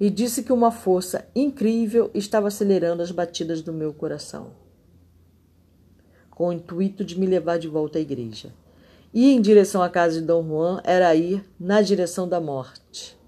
e 0.00 0.08
disse 0.10 0.42
que 0.42 0.52
uma 0.52 0.70
força 0.70 1.28
incrível 1.34 2.10
estava 2.14 2.48
acelerando 2.48 3.02
as 3.02 3.10
batidas 3.10 3.62
do 3.62 3.72
meu 3.72 3.92
coração, 3.92 4.52
com 6.30 6.48
o 6.48 6.52
intuito 6.52 7.04
de 7.04 7.18
me 7.18 7.26
levar 7.26 7.58
de 7.58 7.68
volta 7.68 7.98
à 7.98 8.00
igreja. 8.00 8.52
Ir 9.12 9.32
em 9.32 9.40
direção 9.40 9.82
à 9.82 9.88
casa 9.88 10.20
de 10.20 10.26
Dom 10.26 10.46
Juan 10.46 10.80
era 10.84 11.14
ir 11.14 11.44
na 11.58 11.80
direção 11.80 12.28
da 12.28 12.40
morte. 12.40 13.18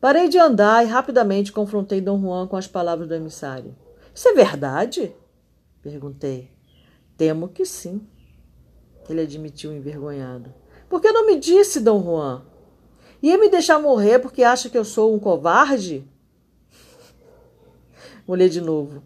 Parei 0.00 0.28
de 0.28 0.38
andar 0.38 0.84
e 0.84 0.88
rapidamente 0.88 1.52
confrontei 1.52 2.00
Dom 2.00 2.20
Juan 2.20 2.46
com 2.46 2.56
as 2.56 2.66
palavras 2.66 3.06
do 3.06 3.14
emissário. 3.14 3.76
Isso 4.14 4.28
é 4.28 4.32
verdade? 4.32 5.14
Perguntei. 5.82 6.50
Temo 7.18 7.48
que 7.48 7.66
sim. 7.66 8.00
Ele 9.08 9.20
admitiu 9.20 9.72
envergonhado. 9.72 10.54
Por 10.88 11.00
que 11.00 11.12
não 11.12 11.26
me 11.26 11.38
disse, 11.38 11.80
Dom 11.80 12.02
Juan? 12.02 12.49
Ia 13.22 13.38
me 13.38 13.50
deixar 13.50 13.78
morrer 13.78 14.18
porque 14.18 14.42
acha 14.42 14.70
que 14.70 14.78
eu 14.78 14.84
sou 14.84 15.14
um 15.14 15.18
covarde? 15.18 16.06
Vou 18.26 18.36
ler 18.36 18.48
de 18.48 18.60
novo. 18.60 19.02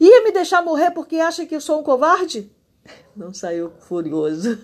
Ia 0.00 0.24
me 0.24 0.32
deixar 0.32 0.62
morrer 0.62 0.90
porque 0.90 1.16
acha 1.16 1.46
que 1.46 1.54
eu 1.54 1.60
sou 1.60 1.80
um 1.80 1.84
covarde? 1.84 2.50
Não 3.14 3.32
saiu 3.32 3.72
furioso. 3.80 4.58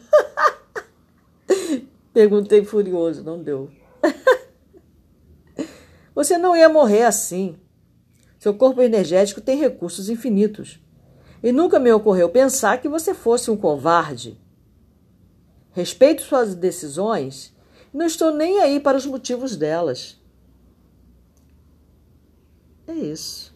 Perguntei 2.13 2.65
furioso, 2.65 3.23
não 3.23 3.41
deu. 3.41 3.71
Você 6.15 6.37
não 6.37 6.57
ia 6.57 6.69
morrer 6.69 7.05
assim. 7.05 7.57
Seu 8.39 8.53
corpo 8.53 8.83
energético 8.83 9.41
tem 9.41 9.59
recursos 9.59 10.09
infinitos. 10.09 10.81
E 11.43 11.53
nunca 11.53 11.79
me 11.79 11.93
ocorreu 11.93 12.29
pensar 12.29 12.81
que 12.81 12.89
você 12.89 13.15
fosse 13.15 13.51
um 13.51 13.57
covarde. 13.57 14.39
Respeito 15.73 16.23
suas 16.23 16.55
decisões 16.55 17.55
não 17.93 18.07
estou 18.07 18.31
nem 18.33 18.61
aí 18.61 18.79
para 18.79 18.97
os 18.97 19.07
motivos 19.07 19.57
delas. 19.57 20.19
É 22.87 22.93
isso. 22.93 23.55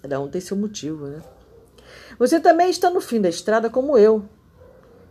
Cada 0.00 0.20
um 0.20 0.28
tem 0.28 0.40
seu 0.40 0.56
motivo, 0.56 1.06
né? 1.06 1.22
Você 2.18 2.40
também 2.40 2.70
está 2.70 2.90
no 2.90 3.00
fim 3.00 3.20
da 3.20 3.28
estrada 3.28 3.70
como 3.70 3.96
eu. 3.96 4.24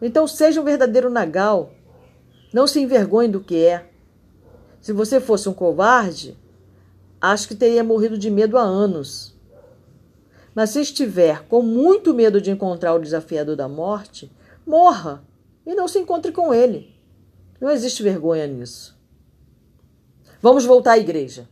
Então 0.01 0.27
seja 0.27 0.59
um 0.61 0.65
verdadeiro 0.65 1.09
nagal. 1.09 1.71
Não 2.53 2.67
se 2.67 2.81
envergonhe 2.81 3.29
do 3.29 3.39
que 3.39 3.65
é. 3.65 3.89
Se 4.81 4.91
você 4.91 5.19
fosse 5.21 5.47
um 5.47 5.53
covarde, 5.53 6.37
acho 7.19 7.47
que 7.47 7.55
teria 7.55 7.83
morrido 7.83 8.17
de 8.17 8.29
medo 8.29 8.57
há 8.57 8.61
anos. 8.61 9.35
Mas 10.53 10.71
se 10.71 10.81
estiver 10.81 11.43
com 11.47 11.61
muito 11.61 12.13
medo 12.13 12.41
de 12.41 12.51
encontrar 12.51 12.93
o 12.93 12.99
desafiador 12.99 13.55
da 13.55 13.67
morte, 13.67 14.31
morra 14.65 15.23
e 15.71 15.75
não 15.75 15.87
se 15.87 15.99
encontre 15.99 16.31
com 16.31 16.53
ele. 16.53 16.93
Não 17.59 17.69
existe 17.69 18.03
vergonha 18.03 18.45
nisso. 18.45 18.99
Vamos 20.41 20.65
voltar 20.65 20.93
à 20.93 20.97
igreja. 20.97 21.47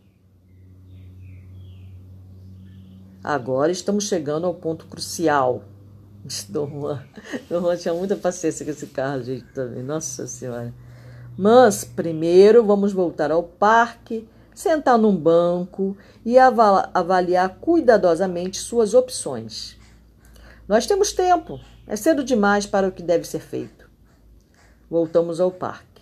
Agora 3.24 3.72
estamos 3.72 4.06
chegando 4.08 4.46
ao 4.46 4.54
ponto 4.54 4.88
crucial. 4.88 5.64
Dom 6.50 6.68
Juan. 6.68 7.78
Tinha 7.78 7.94
muita 7.94 8.16
paciência 8.16 8.66
com 8.66 8.72
esse 8.72 8.88
carro, 8.88 9.24
gente, 9.24 9.46
também. 9.54 9.84
Nossa 9.84 10.28
Senhora. 10.28 10.74
Mas 11.38 11.86
primeiro 11.86 12.66
vamos 12.66 12.92
voltar 12.92 13.32
ao 13.32 13.44
parque, 13.44 14.28
sentar 14.54 14.98
num 14.98 15.16
banco 15.16 15.96
e 16.26 16.38
avaliar 16.38 17.58
cuidadosamente 17.62 18.60
suas 18.60 18.94
opções. 18.94 19.78
Nós 20.68 20.86
temos 20.86 21.14
tempo. 21.14 21.60
É 21.88 21.96
cedo 21.96 22.24
demais 22.24 22.66
para 22.66 22.88
o 22.88 22.92
que 22.92 23.02
deve 23.02 23.26
ser 23.26 23.40
feito. 23.40 23.79
Voltamos 24.90 25.40
ao 25.40 25.52
parque. 25.52 26.02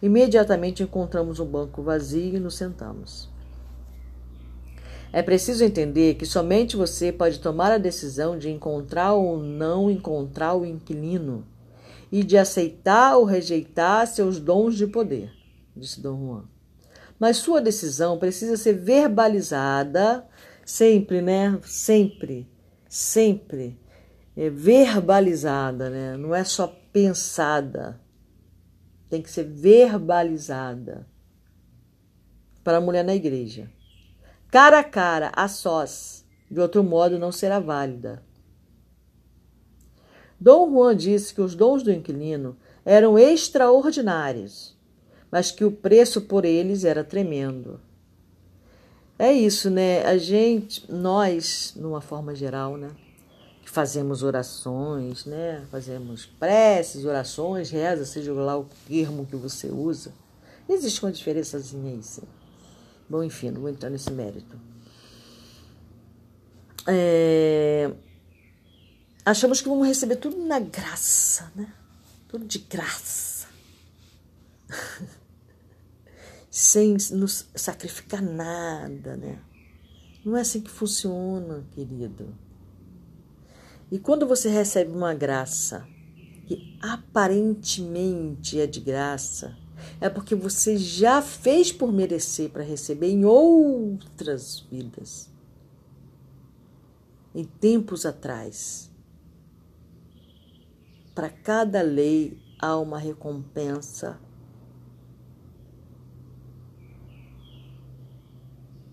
Imediatamente 0.00 0.82
encontramos 0.82 1.40
um 1.40 1.46
banco 1.46 1.82
vazio 1.82 2.36
e 2.36 2.40
nos 2.40 2.54
sentamos. 2.54 3.28
É 5.12 5.22
preciso 5.22 5.64
entender 5.64 6.14
que 6.14 6.26
somente 6.26 6.76
você 6.76 7.10
pode 7.10 7.40
tomar 7.40 7.72
a 7.72 7.78
decisão 7.78 8.38
de 8.38 8.50
encontrar 8.50 9.14
ou 9.14 9.38
não 9.38 9.90
encontrar 9.90 10.54
o 10.54 10.66
inquilino 10.66 11.46
e 12.12 12.22
de 12.22 12.36
aceitar 12.36 13.16
ou 13.16 13.24
rejeitar 13.24 14.06
seus 14.06 14.38
dons 14.38 14.76
de 14.76 14.86
poder, 14.86 15.32
disse 15.74 16.00
Dom 16.00 16.18
Juan. 16.18 16.44
Mas 17.18 17.38
sua 17.38 17.60
decisão 17.60 18.18
precisa 18.18 18.56
ser 18.56 18.74
verbalizada 18.74 20.26
sempre, 20.64 21.20
né? 21.20 21.58
Sempre, 21.64 22.46
sempre 22.88 23.78
é 24.36 24.48
verbalizada, 24.48 25.90
né? 25.90 26.16
Não 26.16 26.34
é 26.34 26.44
só 26.44 26.72
pensada. 27.06 28.00
Tem 29.08 29.22
que 29.22 29.30
ser 29.30 29.44
verbalizada 29.44 31.06
para 32.62 32.78
a 32.78 32.80
mulher 32.80 33.04
na 33.04 33.14
igreja 33.14 33.70
cara 34.50 34.80
a 34.80 34.84
cara, 34.84 35.30
a 35.34 35.48
sós. 35.48 36.24
De 36.50 36.60
outro 36.60 36.82
modo, 36.82 37.18
não 37.18 37.30
será 37.30 37.60
válida. 37.60 38.22
Dom 40.40 40.70
Juan 40.70 40.96
disse 40.96 41.34
que 41.34 41.40
os 41.40 41.54
dons 41.54 41.82
do 41.82 41.92
inquilino 41.92 42.56
eram 42.84 43.18
extraordinários, 43.18 44.76
mas 45.30 45.50
que 45.50 45.64
o 45.64 45.72
preço 45.72 46.22
por 46.22 46.44
eles 46.44 46.84
era 46.84 47.04
tremendo. 47.04 47.80
É 49.18 49.32
isso, 49.32 49.68
né? 49.68 50.04
A 50.04 50.16
gente, 50.16 50.90
nós, 50.90 51.74
numa 51.76 52.00
forma 52.00 52.34
geral, 52.34 52.76
né? 52.76 52.88
Fazemos 53.70 54.22
orações, 54.22 55.26
né? 55.26 55.62
Fazemos 55.70 56.24
preces, 56.24 57.04
orações, 57.04 57.70
reza, 57.70 58.06
seja 58.06 58.32
lá 58.32 58.58
o 58.58 58.66
termo 58.88 59.26
que 59.26 59.36
você 59.36 59.68
usa. 59.68 60.10
Existe 60.66 61.04
uma 61.04 61.12
diferençazinha 61.12 61.92
aí, 61.92 62.02
sim. 62.02 62.22
Bom, 63.08 63.22
enfim, 63.22 63.50
não 63.50 63.60
vou 63.60 63.68
entrar 63.68 63.90
nesse 63.90 64.10
mérito. 64.10 64.58
É... 66.86 67.92
Achamos 69.24 69.60
que 69.60 69.68
vamos 69.68 69.86
receber 69.86 70.16
tudo 70.16 70.38
na 70.38 70.58
graça, 70.58 71.52
né? 71.54 71.70
Tudo 72.26 72.46
de 72.46 72.60
graça. 72.60 73.48
Sem 76.50 76.96
nos 77.12 77.46
sacrificar 77.54 78.22
nada, 78.22 79.14
né? 79.18 79.38
Não 80.24 80.38
é 80.38 80.40
assim 80.40 80.62
que 80.62 80.70
funciona, 80.70 81.66
querido. 81.74 82.47
E 83.90 83.98
quando 83.98 84.26
você 84.26 84.48
recebe 84.48 84.92
uma 84.92 85.14
graça 85.14 85.86
que 86.46 86.76
aparentemente 86.80 88.60
é 88.60 88.66
de 88.66 88.80
graça, 88.80 89.56
é 90.00 90.08
porque 90.08 90.34
você 90.34 90.76
já 90.76 91.22
fez 91.22 91.72
por 91.72 91.92
merecer 91.92 92.50
para 92.50 92.62
receber 92.62 93.08
em 93.08 93.24
outras 93.24 94.60
vidas. 94.70 95.30
Em 97.34 97.44
tempos 97.44 98.04
atrás. 98.04 98.90
Para 101.14 101.30
cada 101.30 101.82
lei 101.82 102.38
há 102.58 102.76
uma 102.76 102.98
recompensa. 102.98 104.18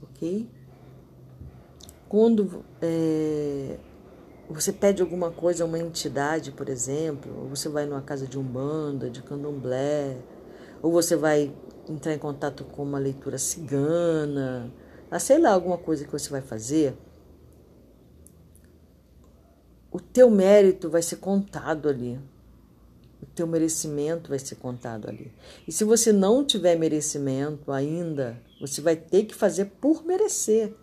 Ok? 0.01 0.49
Quando 2.07 2.63
é, 2.81 3.77
você 4.49 4.71
pede 4.71 5.01
alguma 5.01 5.31
coisa 5.31 5.63
a 5.63 5.67
uma 5.67 5.79
entidade, 5.79 6.51
por 6.51 6.69
exemplo, 6.69 7.31
ou 7.41 7.49
você 7.49 7.67
vai 7.67 7.85
numa 7.85 8.01
casa 8.01 8.27
de 8.27 8.37
umbanda, 8.37 9.09
de 9.09 9.21
candomblé, 9.21 10.17
ou 10.81 10.91
você 10.91 11.15
vai 11.15 11.51
entrar 11.89 12.13
em 12.13 12.19
contato 12.19 12.63
com 12.63 12.83
uma 12.83 12.99
leitura 12.99 13.37
cigana, 13.37 14.71
ah, 15.09 15.19
sei 15.19 15.39
lá, 15.39 15.51
alguma 15.51 15.77
coisa 15.77 16.03
que 16.05 16.11
você 16.11 16.29
vai 16.29 16.41
fazer, 16.41 16.97
o 19.91 19.99
teu 19.99 20.29
mérito 20.29 20.89
vai 20.89 21.01
ser 21.01 21.17
contado 21.17 21.87
ali. 21.87 22.19
O 23.21 23.25
teu 23.25 23.47
merecimento 23.47 24.29
vai 24.29 24.37
ser 24.37 24.55
contado 24.55 25.07
ali. 25.07 25.31
E 25.65 25.71
se 25.71 25.83
você 25.83 26.11
não 26.11 26.43
tiver 26.43 26.75
merecimento 26.75 27.71
ainda, 27.71 28.41
você 28.59 28.81
vai 28.81 28.95
ter 28.95 29.23
que 29.23 29.33
fazer 29.33 29.65
por 29.79 30.05
merecer. 30.05 30.75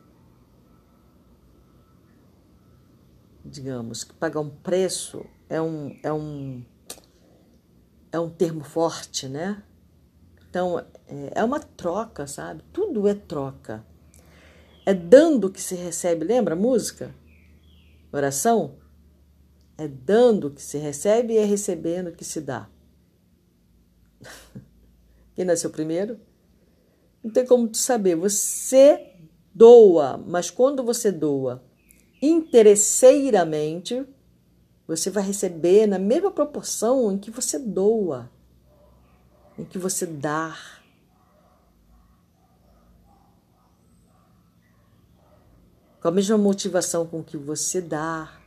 Digamos 3.45 4.05
que 4.05 4.15
pagar 4.15 4.41
um 4.41 4.51
preço 4.51 5.25
é 5.49 5.61
um, 5.61 5.99
é 6.03 6.13
um, 6.13 6.65
é 8.13 8.19
um 8.21 8.31
termo 8.31 8.63
forte, 8.63 9.29
né? 9.29 9.63
Então, 10.49 10.79
é, 11.09 11.33
é 11.37 11.45
uma 11.45 11.59
troca, 11.59 12.27
sabe? 12.27 12.63
Tudo 12.73 13.09
é 13.09 13.15
troca. 13.15 13.85
É 14.87 14.95
dando 14.95 15.51
que 15.51 15.61
se 15.61 15.75
recebe, 15.75 16.25
lembra 16.25 16.55
a 16.55 16.57
música? 16.57 17.15
Oração? 18.13 18.77
É 19.77 19.89
dando 19.89 20.51
que 20.51 20.63
se 20.63 20.79
recebe 20.79 21.35
e 21.35 21.39
é 21.39 21.45
recebendo 21.45 22.13
que 22.13 22.25
se 22.25 22.41
dá. 22.41 22.69
Quem 25.35 25.45
nasceu 25.45 25.71
primeiro? 25.71 26.21
Não 27.23 27.31
tem 27.31 27.47
como 27.47 27.69
tu 27.69 27.79
saber. 27.79 28.15
Você 28.17 29.17
doa, 29.55 30.17
mas 30.19 30.51
quando 30.51 30.85
você 30.85 31.11
doa 31.11 31.63
interesseiramente, 32.23 34.07
você 34.87 35.11
vai 35.11 35.25
receber 35.25 35.87
na 35.87 35.99
mesma 35.99 36.31
proporção 36.31 37.11
em 37.13 37.19
que 37.19 37.31
você 37.31 37.59
doa 37.59 38.31
em 39.59 39.65
que 39.65 39.79
você 39.79 40.07
dá. 40.07 40.57
Com 46.01 46.09
a 46.09 46.11
mesma 46.11 46.37
motivação 46.37 47.07
com 47.07 47.23
que 47.23 47.37
você 47.37 47.81
dá. 47.81 48.39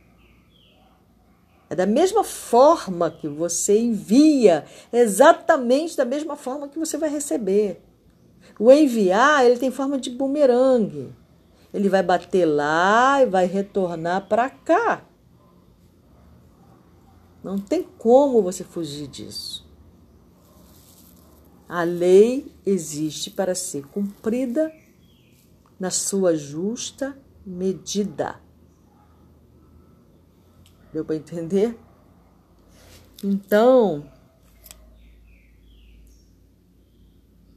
É 1.68 1.74
da 1.74 1.86
mesma 1.86 2.22
forma 2.22 3.10
que 3.10 3.26
você 3.26 3.80
envia, 3.80 4.64
exatamente 4.92 5.96
da 5.96 6.04
mesma 6.04 6.36
forma 6.36 6.68
que 6.68 6.78
você 6.78 6.96
vai 6.96 7.08
receber. 7.08 7.82
O 8.58 8.70
enviar, 8.70 9.44
ele 9.44 9.58
tem 9.58 9.70
forma 9.70 9.98
de 9.98 10.10
bumerangue. 10.10 11.12
Ele 11.76 11.90
vai 11.90 12.02
bater 12.02 12.46
lá 12.46 13.20
e 13.20 13.26
vai 13.26 13.44
retornar 13.44 14.26
para 14.28 14.48
cá. 14.48 15.04
Não 17.44 17.58
tem 17.58 17.82
como 17.82 18.42
você 18.42 18.64
fugir 18.64 19.06
disso. 19.08 19.70
A 21.68 21.82
lei 21.82 22.50
existe 22.64 23.30
para 23.30 23.54
ser 23.54 23.84
cumprida 23.88 24.72
na 25.78 25.90
sua 25.90 26.34
justa 26.34 27.14
medida. 27.44 28.40
Deu 30.94 31.04
para 31.04 31.16
entender? 31.16 31.78
Então, 33.22 34.10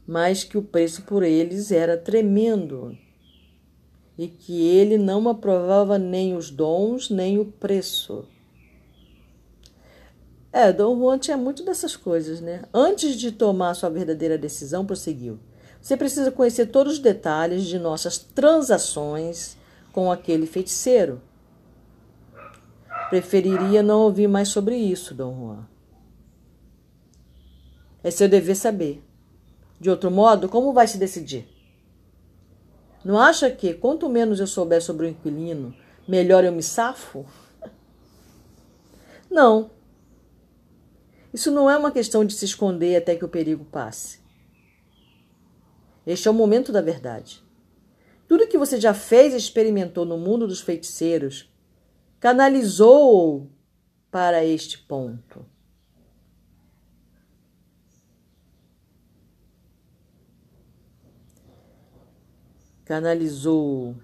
mas 0.05 0.43
que 0.43 0.57
o 0.57 0.61
preço 0.61 1.03
por 1.03 1.23
eles 1.23 1.71
era 1.71 1.97
tremendo 1.97 2.97
e 4.19 4.27
que 4.27 4.67
ele 4.67 4.97
não 4.97 5.29
aprovava 5.29 5.97
nem 5.97 6.35
os 6.35 6.51
dons 6.51 7.09
nem 7.09 7.39
o 7.39 7.45
preço. 7.45 8.25
É, 10.51 10.73
Dom 10.73 10.99
Juan 10.99 11.17
tinha 11.17 11.37
muito 11.37 11.63
dessas 11.63 11.95
coisas, 11.95 12.41
né? 12.41 12.63
Antes 12.73 13.15
de 13.15 13.31
tomar 13.31 13.75
sua 13.75 13.89
verdadeira 13.89 14.37
decisão, 14.37 14.85
prosseguiu. 14.85 15.39
Você 15.81 15.95
precisa 15.95 16.33
conhecer 16.33 16.65
todos 16.65 16.93
os 16.93 16.99
detalhes 16.99 17.63
de 17.63 17.79
nossas 17.79 18.17
transações 18.17 19.55
com 19.93 20.11
aquele 20.11 20.45
feiticeiro. 20.45 21.21
Preferiria 23.09 23.81
não 23.81 24.01
ouvir 24.01 24.27
mais 24.27 24.49
sobre 24.49 24.75
isso, 24.75 25.13
Dom 25.13 25.33
Juan. 25.33 25.67
É 28.03 28.11
seu 28.11 28.27
dever 28.27 28.55
saber. 28.55 29.01
De 29.79 29.89
outro 29.89 30.11
modo, 30.11 30.49
como 30.49 30.73
vai 30.73 30.87
se 30.87 30.97
decidir? 30.97 31.58
Não 33.03 33.19
acha 33.19 33.49
que, 33.49 33.73
quanto 33.73 34.09
menos 34.09 34.39
eu 34.39 34.47
souber 34.47 34.81
sobre 34.81 35.05
o 35.05 35.09
inquilino, 35.09 35.73
melhor 36.07 36.43
eu 36.43 36.51
me 36.51 36.61
safo? 36.61 37.25
Não. 39.29 39.71
Isso 41.33 41.51
não 41.51 41.69
é 41.69 41.77
uma 41.77 41.91
questão 41.91 42.25
de 42.25 42.33
se 42.33 42.45
esconder 42.45 42.95
até 42.95 43.15
que 43.15 43.23
o 43.23 43.29
perigo 43.29 43.63
passe. 43.63 44.19
Este 46.05 46.27
é 46.27 46.31
o 46.31 46.33
momento 46.33 46.71
da 46.71 46.81
verdade. 46.81 47.43
Tudo 48.27 48.47
que 48.47 48.57
você 48.57 48.79
já 48.79 48.93
fez 48.93 49.33
e 49.33 49.37
experimentou 49.37 50.05
no 50.05 50.17
mundo 50.17 50.47
dos 50.47 50.59
feiticeiros 50.59 51.53
canalizou 52.19 53.47
para 54.11 54.43
este 54.43 54.79
ponto. 54.79 55.45
Canalizou 62.89 63.95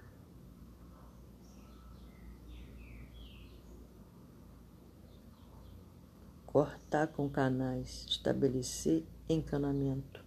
cortar 6.46 7.08
com 7.08 7.28
canais, 7.28 8.06
estabelecer 8.08 9.04
encanamento. 9.28 10.24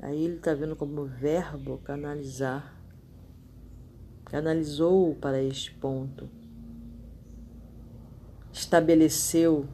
Aí 0.00 0.24
ele 0.24 0.38
está 0.38 0.52
vendo 0.52 0.74
como 0.74 1.04
verbo 1.04 1.78
canalizar. 1.78 2.76
Canalizou 4.24 5.14
para 5.14 5.40
este 5.40 5.72
ponto. 5.74 6.28
Estabeleceu. 8.52 9.68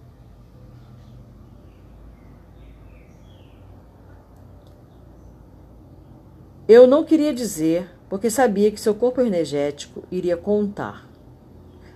Eu 6.75 6.87
não 6.87 7.05
queria 7.05 7.35
dizer, 7.35 7.87
porque 8.09 8.31
sabia 8.31 8.71
que 8.71 8.81
seu 8.81 8.95
corpo 8.95 9.21
energético 9.21 10.05
iria 10.11 10.39
contar. 10.39 11.07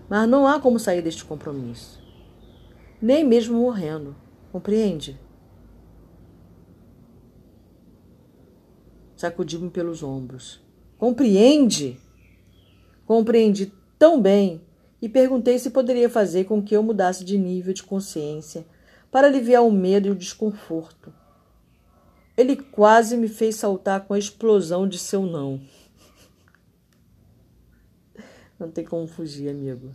Mas 0.06 0.28
não 0.28 0.46
há 0.46 0.60
como 0.60 0.78
sair 0.78 1.00
deste 1.00 1.24
compromisso. 1.24 1.98
Nem 3.00 3.24
mesmo 3.24 3.58
morrendo. 3.58 4.14
Compreende? 4.52 5.18
Sacudiu-me 9.16 9.70
pelos 9.70 10.02
ombros. 10.02 10.62
Compreende? 10.98 11.98
Compreendi 13.06 13.72
tão 13.98 14.20
bem 14.20 14.60
e 15.00 15.08
perguntei 15.08 15.58
se 15.58 15.70
poderia 15.70 16.10
fazer 16.10 16.44
com 16.44 16.62
que 16.62 16.76
eu 16.76 16.82
mudasse 16.82 17.24
de 17.24 17.38
nível 17.38 17.72
de 17.72 17.82
consciência 17.82 18.66
para 19.10 19.26
aliviar 19.26 19.64
o 19.64 19.72
medo 19.72 20.08
e 20.08 20.10
o 20.10 20.14
desconforto. 20.14 21.10
Ele 22.36 22.56
quase 22.56 23.16
me 23.16 23.28
fez 23.28 23.56
saltar 23.56 24.02
com 24.02 24.14
a 24.14 24.18
explosão 24.18 24.86
de 24.86 24.98
seu 24.98 25.22
não. 25.22 25.60
Não 28.58 28.70
tem 28.70 28.84
como 28.84 29.06
fugir, 29.06 29.48
amigo. 29.48 29.94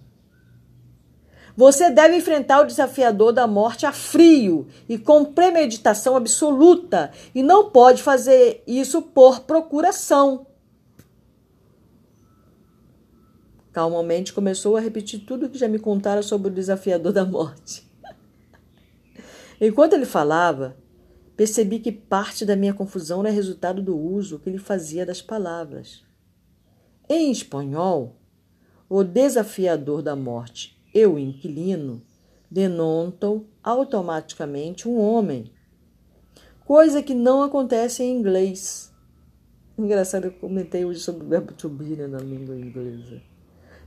Você 1.56 1.90
deve 1.90 2.16
enfrentar 2.16 2.62
o 2.62 2.66
desafiador 2.66 3.34
da 3.34 3.46
morte 3.46 3.86
a 3.86 3.92
frio 3.92 4.68
e 4.88 4.98
com 4.98 5.26
premeditação 5.26 6.16
absoluta, 6.16 7.12
e 7.36 7.44
não 7.44 7.70
pode 7.70 8.02
fazer 8.02 8.64
isso 8.66 9.02
por 9.02 9.42
procuração. 9.42 10.48
Calmamente 13.74 14.34
começou 14.34 14.76
a 14.76 14.82
repetir 14.82 15.22
tudo 15.26 15.46
o 15.46 15.50
que 15.50 15.58
já 15.58 15.68
me 15.68 15.80
contara 15.80 16.22
sobre 16.22 16.50
o 16.50 16.54
desafiador 16.54 17.12
da 17.12 17.26
morte. 17.26 17.86
Enquanto 19.60 19.94
ele 19.94 20.06
falava, 20.06 20.76
percebi 21.36 21.80
que 21.80 21.92
parte 21.92 22.46
da 22.46 22.56
minha 22.56 22.74
confusão 22.74 23.22
era 23.22 23.30
resultado 23.30 23.82
do 23.82 23.98
uso 23.98 24.40
que 24.40 24.50
ele 24.50 24.58
fazia 24.58 25.06
das 25.06 25.22
palavras. 25.22 26.04
Em 27.10 27.32
espanhol, 27.32 28.16
o 28.88 29.04
desafiador 29.04 30.02
da 30.02 30.16
morte 30.16 30.78
e 30.94 31.06
o 31.06 31.18
inquilino 31.18 32.02
denotam 32.50 33.46
automaticamente 33.64 34.88
um 34.88 35.00
homem, 35.00 35.52
coisa 36.66 37.02
que 37.02 37.14
não 37.14 37.44
acontece 37.44 38.04
em 38.04 38.18
inglês. 38.18 38.94
Engraçado, 39.78 40.26
eu 40.26 40.32
comentei 40.34 40.84
hoje 40.84 41.00
sobre 41.00 41.26
o 41.26 41.30
verbo 41.30 41.54
to 41.54 41.70
be 41.70 41.96
né, 41.96 42.08
na 42.08 42.20
língua 42.20 42.56
inglesa. 42.56 43.22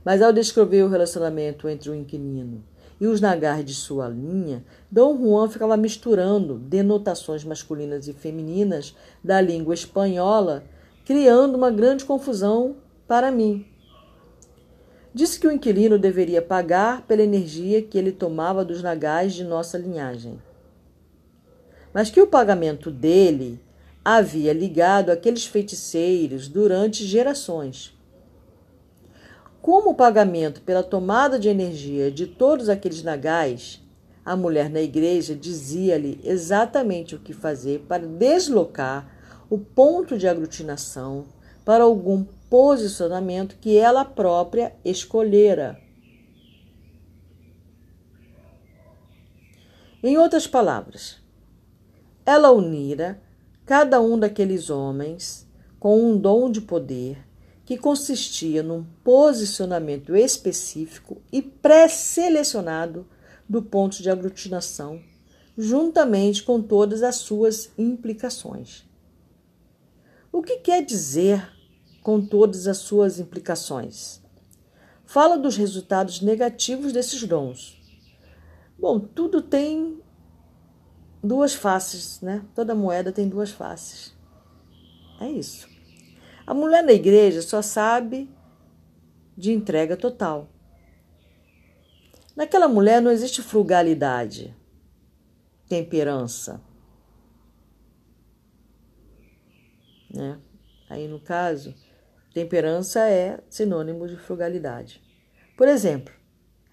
Mas 0.03 0.21
ao 0.21 0.33
descrever 0.33 0.83
o 0.83 0.89
relacionamento 0.89 1.69
entre 1.69 1.89
o 1.89 1.95
inquilino 1.95 2.63
e 2.99 3.07
os 3.07 3.19
nagars 3.19 3.65
de 3.65 3.73
sua 3.73 4.07
linha, 4.07 4.63
Dom 4.89 5.17
Juan 5.17 5.49
ficava 5.49 5.75
misturando 5.75 6.57
denotações 6.57 7.43
masculinas 7.43 8.07
e 8.07 8.13
femininas 8.13 8.95
da 9.23 9.41
língua 9.41 9.73
espanhola, 9.73 10.63
criando 11.03 11.55
uma 11.55 11.69
grande 11.69 12.05
confusão 12.05 12.77
para 13.07 13.31
mim. 13.31 13.65
Disse 15.13 15.39
que 15.39 15.47
o 15.47 15.51
inquilino 15.51 15.97
deveria 15.97 16.41
pagar 16.41 17.03
pela 17.03 17.21
energia 17.21 17.81
que 17.81 17.97
ele 17.97 18.11
tomava 18.11 18.65
dos 18.65 18.81
nagais 18.81 19.33
de 19.33 19.43
nossa 19.43 19.77
linhagem. 19.77 20.41
Mas 21.93 22.09
que 22.09 22.21
o 22.21 22.27
pagamento 22.27 22.91
dele 22.91 23.59
havia 24.03 24.51
ligado 24.51 25.09
aqueles 25.09 25.45
feiticeiros 25.45 26.47
durante 26.49 27.05
gerações. 27.05 27.94
Como 29.65 29.95
pagamento 29.95 30.61
pela 30.61 30.83
tomada 30.83 31.39
de 31.39 31.49
energia 31.49 32.11
de 32.11 32.27
todos 32.27 32.69
aqueles 32.69 33.01
nagais, 33.01 33.81
a 34.23 34.35
mulher 34.35 34.69
na 34.69 34.79
igreja 34.79 35.35
dizia-lhe 35.35 36.21
exatamente 36.23 37.15
o 37.15 37.19
que 37.19 37.33
fazer 37.33 37.79
para 37.87 38.05
deslocar 38.05 39.11
o 39.49 39.57
ponto 39.57 40.19
de 40.19 40.27
aglutinação 40.27 41.25
para 41.65 41.83
algum 41.83 42.23
posicionamento 42.47 43.57
que 43.59 43.75
ela 43.75 44.05
própria 44.05 44.75
escolhera. 44.85 45.81
Em 50.03 50.15
outras 50.15 50.45
palavras, 50.45 51.17
ela 52.23 52.51
unira 52.51 53.19
cada 53.65 53.99
um 53.99 54.19
daqueles 54.19 54.69
homens 54.69 55.49
com 55.79 55.99
um 55.99 56.15
dom 56.15 56.51
de 56.51 56.61
poder 56.61 57.24
que 57.65 57.77
consistia 57.77 58.61
num 58.61 58.83
posicionamento 59.03 60.15
específico 60.15 61.21
e 61.31 61.41
pré-selecionado 61.41 63.07
do 63.49 63.61
ponto 63.61 64.01
de 64.01 64.09
aglutinação, 64.09 65.01
juntamente 65.57 66.43
com 66.43 66.61
todas 66.61 67.01
as 67.01 67.15
suas 67.15 67.71
implicações. 67.77 68.85
O 70.31 70.41
que 70.41 70.57
quer 70.57 70.83
dizer 70.83 71.55
com 72.05 72.23
todas 72.23 72.67
as 72.67 72.77
suas 72.77 73.19
implicações. 73.19 74.21
Fala 75.05 75.39
dos 75.39 75.57
resultados 75.57 76.21
negativos 76.21 76.93
desses 76.93 77.23
dons. 77.23 77.81
Bom, 78.77 78.99
tudo 78.99 79.41
tem 79.41 79.99
duas 81.23 81.55
faces, 81.55 82.21
né? 82.21 82.45
Toda 82.53 82.75
moeda 82.75 83.11
tem 83.11 83.27
duas 83.27 83.49
faces. 83.49 84.13
É 85.19 85.27
isso. 85.27 85.67
A 86.45 86.53
mulher 86.53 86.83
na 86.83 86.93
igreja 86.93 87.41
só 87.41 87.61
sabe 87.61 88.29
de 89.37 89.51
entrega 89.51 89.97
total. 89.97 90.49
Naquela 92.35 92.67
mulher 92.67 93.01
não 93.01 93.11
existe 93.11 93.41
frugalidade, 93.41 94.55
temperança. 95.67 96.61
Né? 100.13 100.39
Aí, 100.89 101.07
no 101.07 101.19
caso, 101.19 101.73
Temperança 102.35 102.99
é 103.09 103.39
sinônimo 103.49 104.05
de 104.09 104.17
frugalidade. 104.17 105.01
Por 105.55 105.69
exemplo, 105.69 106.13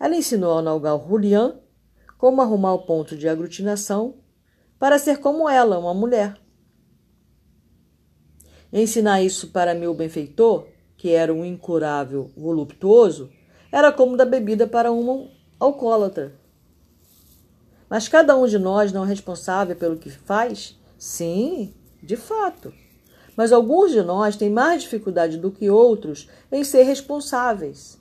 ela 0.00 0.16
ensinou 0.16 0.50
ao 0.50 0.60
Nalgal 0.60 1.06
Julian 1.08 1.60
como 2.18 2.42
arrumar 2.42 2.74
o 2.74 2.84
ponto 2.84 3.16
de 3.16 3.28
aglutinação 3.28 4.16
para 4.76 4.98
ser 4.98 5.18
como 5.18 5.48
ela, 5.48 5.78
uma 5.78 5.94
mulher. 5.94 6.36
Ensinar 8.72 9.22
isso 9.22 9.48
para 9.48 9.74
meu 9.74 9.92
benfeitor, 9.92 10.66
que 10.96 11.10
era 11.10 11.32
um 11.32 11.44
incurável 11.44 12.30
voluptuoso, 12.36 13.30
era 13.70 13.92
como 13.92 14.16
dar 14.16 14.26
bebida 14.26 14.66
para 14.66 14.90
um 14.92 15.28
alcoólatra. 15.58 16.32
Mas 17.90 18.08
cada 18.08 18.36
um 18.36 18.46
de 18.46 18.58
nós 18.58 18.92
não 18.92 19.04
é 19.04 19.08
responsável 19.08 19.76
pelo 19.76 19.98
que 19.98 20.08
faz 20.08 20.80
Sim, 21.04 21.74
de 22.00 22.16
fato. 22.16 22.72
Mas 23.36 23.52
alguns 23.52 23.90
de 23.90 24.00
nós 24.02 24.36
têm 24.36 24.48
mais 24.48 24.82
dificuldade 24.82 25.36
do 25.36 25.50
que 25.50 25.68
outros 25.68 26.28
em 26.52 26.62
ser 26.62 26.84
responsáveis. 26.84 27.98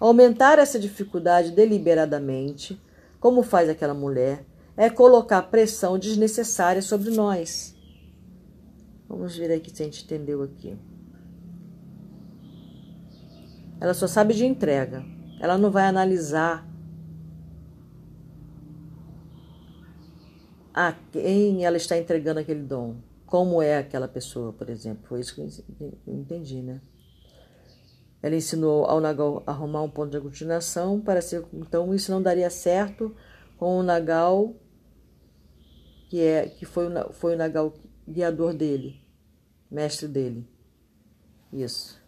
Aumentar 0.00 0.58
essa 0.58 0.78
dificuldade 0.78 1.50
deliberadamente, 1.50 2.80
como 3.20 3.42
faz 3.42 3.68
aquela 3.68 3.92
mulher, 3.92 4.42
é 4.74 4.88
colocar 4.88 5.42
pressão 5.42 5.98
desnecessária 5.98 6.80
sobre 6.80 7.10
nós. 7.10 7.73
Vamos 9.08 9.36
ver 9.36 9.52
aqui 9.52 9.70
se 9.74 9.82
a 9.82 9.84
gente 9.84 10.04
entendeu 10.04 10.42
aqui. 10.42 10.76
Ela 13.80 13.94
só 13.94 14.06
sabe 14.06 14.34
de 14.34 14.46
entrega. 14.46 15.04
Ela 15.40 15.58
não 15.58 15.70
vai 15.70 15.86
analisar 15.86 16.66
a 20.72 20.92
quem 21.12 21.64
ela 21.64 21.76
está 21.76 21.96
entregando 21.96 22.40
aquele 22.40 22.62
dom. 22.62 22.96
Como 23.26 23.60
é 23.60 23.78
aquela 23.78 24.08
pessoa, 24.08 24.52
por 24.52 24.68
exemplo. 24.70 25.04
Foi 25.06 25.20
isso 25.20 25.34
que 25.34 25.40
eu 26.06 26.14
entendi, 26.14 26.62
né? 26.62 26.80
Ela 28.22 28.36
ensinou 28.36 28.86
ao 28.86 29.00
Nagal 29.00 29.42
a 29.46 29.50
arrumar 29.50 29.82
um 29.82 29.90
ponto 29.90 30.10
de 30.10 30.16
aglutinação 30.16 30.98
para 30.98 31.20
ser. 31.20 31.44
Então, 31.52 31.94
isso 31.94 32.10
não 32.10 32.22
daria 32.22 32.48
certo 32.48 33.14
com 33.58 33.78
o 33.78 33.82
Nagal, 33.82 34.54
que, 36.08 36.20
é, 36.20 36.48
que 36.48 36.64
foi, 36.64 36.86
foi 37.12 37.34
o 37.34 37.36
Nagal 37.36 37.74
guiador 38.08 38.54
dele, 38.54 39.00
mestre 39.70 40.08
dele. 40.08 40.46
Isso. 41.52 42.02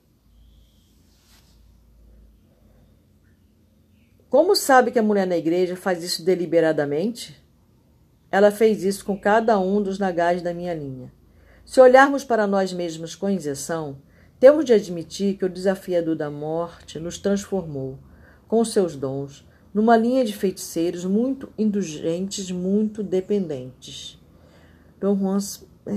Como 4.28 4.56
sabe 4.56 4.90
que 4.90 4.98
a 4.98 5.02
mulher 5.02 5.26
na 5.26 5.36
igreja 5.36 5.76
faz 5.76 6.02
isso 6.02 6.24
deliberadamente? 6.24 7.40
Ela 8.30 8.50
fez 8.50 8.82
isso 8.82 9.04
com 9.04 9.18
cada 9.18 9.58
um 9.58 9.80
dos 9.80 9.98
nagais 9.98 10.42
da 10.42 10.52
minha 10.52 10.74
linha. 10.74 11.12
Se 11.64 11.80
olharmos 11.80 12.24
para 12.24 12.46
nós 12.46 12.72
mesmos 12.72 13.14
com 13.14 13.30
isenção, 13.30 13.98
temos 14.38 14.64
de 14.64 14.72
admitir 14.72 15.38
que 15.38 15.44
o 15.44 15.48
desafiador 15.48 16.14
da 16.14 16.30
morte 16.30 16.98
nos 16.98 17.18
transformou, 17.18 17.98
com 18.46 18.64
seus 18.64 18.94
dons, 18.94 19.46
numa 19.72 19.96
linha 19.96 20.24
de 20.24 20.36
feiticeiros 20.36 21.04
muito 21.04 21.48
indulgentes, 21.56 22.50
muito 22.50 23.02
dependentes. 23.02 24.18
Dom 25.00 25.16
Juan 25.16 25.38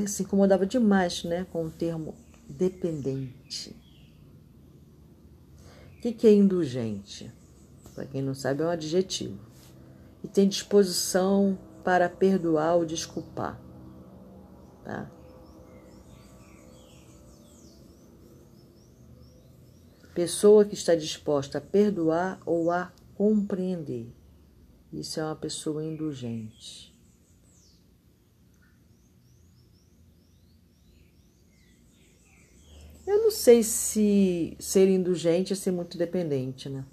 se 0.08 0.24
incomodava 0.24 0.66
demais 0.66 1.24
né, 1.24 1.46
com 1.52 1.66
o 1.66 1.72
termo 1.72 2.16
dependente. 2.48 3.76
O 5.98 6.02
que 6.02 6.28
é 6.28 6.34
indulgente? 6.34 7.32
Para 7.94 8.06
quem 8.06 8.22
não 8.22 8.34
sabe, 8.34 8.62
é 8.62 8.66
um 8.66 8.70
adjetivo. 8.70 9.38
E 10.24 10.28
tem 10.28 10.48
disposição 10.48 11.58
para 11.84 12.08
perdoar 12.08 12.76
ou 12.76 12.86
desculpar. 12.86 13.60
Tá? 14.84 15.12
Pessoa 20.14 20.66
que 20.66 20.74
está 20.74 20.96
disposta 20.96 21.58
a 21.58 21.62
perdoar 21.62 22.40
ou 22.46 22.72
a 22.72 22.92
compreender. 23.16 24.14
Isso 24.92 25.20
é 25.20 25.24
uma 25.24 25.36
pessoa 25.36 25.84
indulgente. 25.84 26.89
Eu 33.10 33.24
não 33.24 33.32
sei 33.32 33.64
se 33.64 34.56
ser 34.60 34.88
indulgente 34.88 35.52
é 35.52 35.56
ser 35.56 35.72
muito 35.72 35.98
dependente, 35.98 36.70
né? 36.70 36.86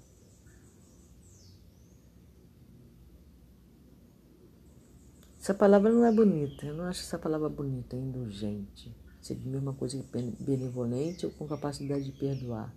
Essa 5.39 5.53
palavra 5.53 5.91
não 5.91 6.03
é 6.03 6.11
bonita. 6.11 6.65
Eu 6.65 6.73
não 6.73 6.85
acho 6.85 7.01
essa 7.01 7.19
palavra 7.19 7.47
bonita, 7.49 7.95
indulgente. 7.95 8.91
Seria 9.21 9.43
a 9.43 9.47
mesma 9.47 9.73
coisa 9.73 10.01
que 10.01 10.43
benevolente 10.43 11.27
ou 11.27 11.31
com 11.33 11.47
capacidade 11.47 12.05
de 12.05 12.11
perdoar. 12.13 12.73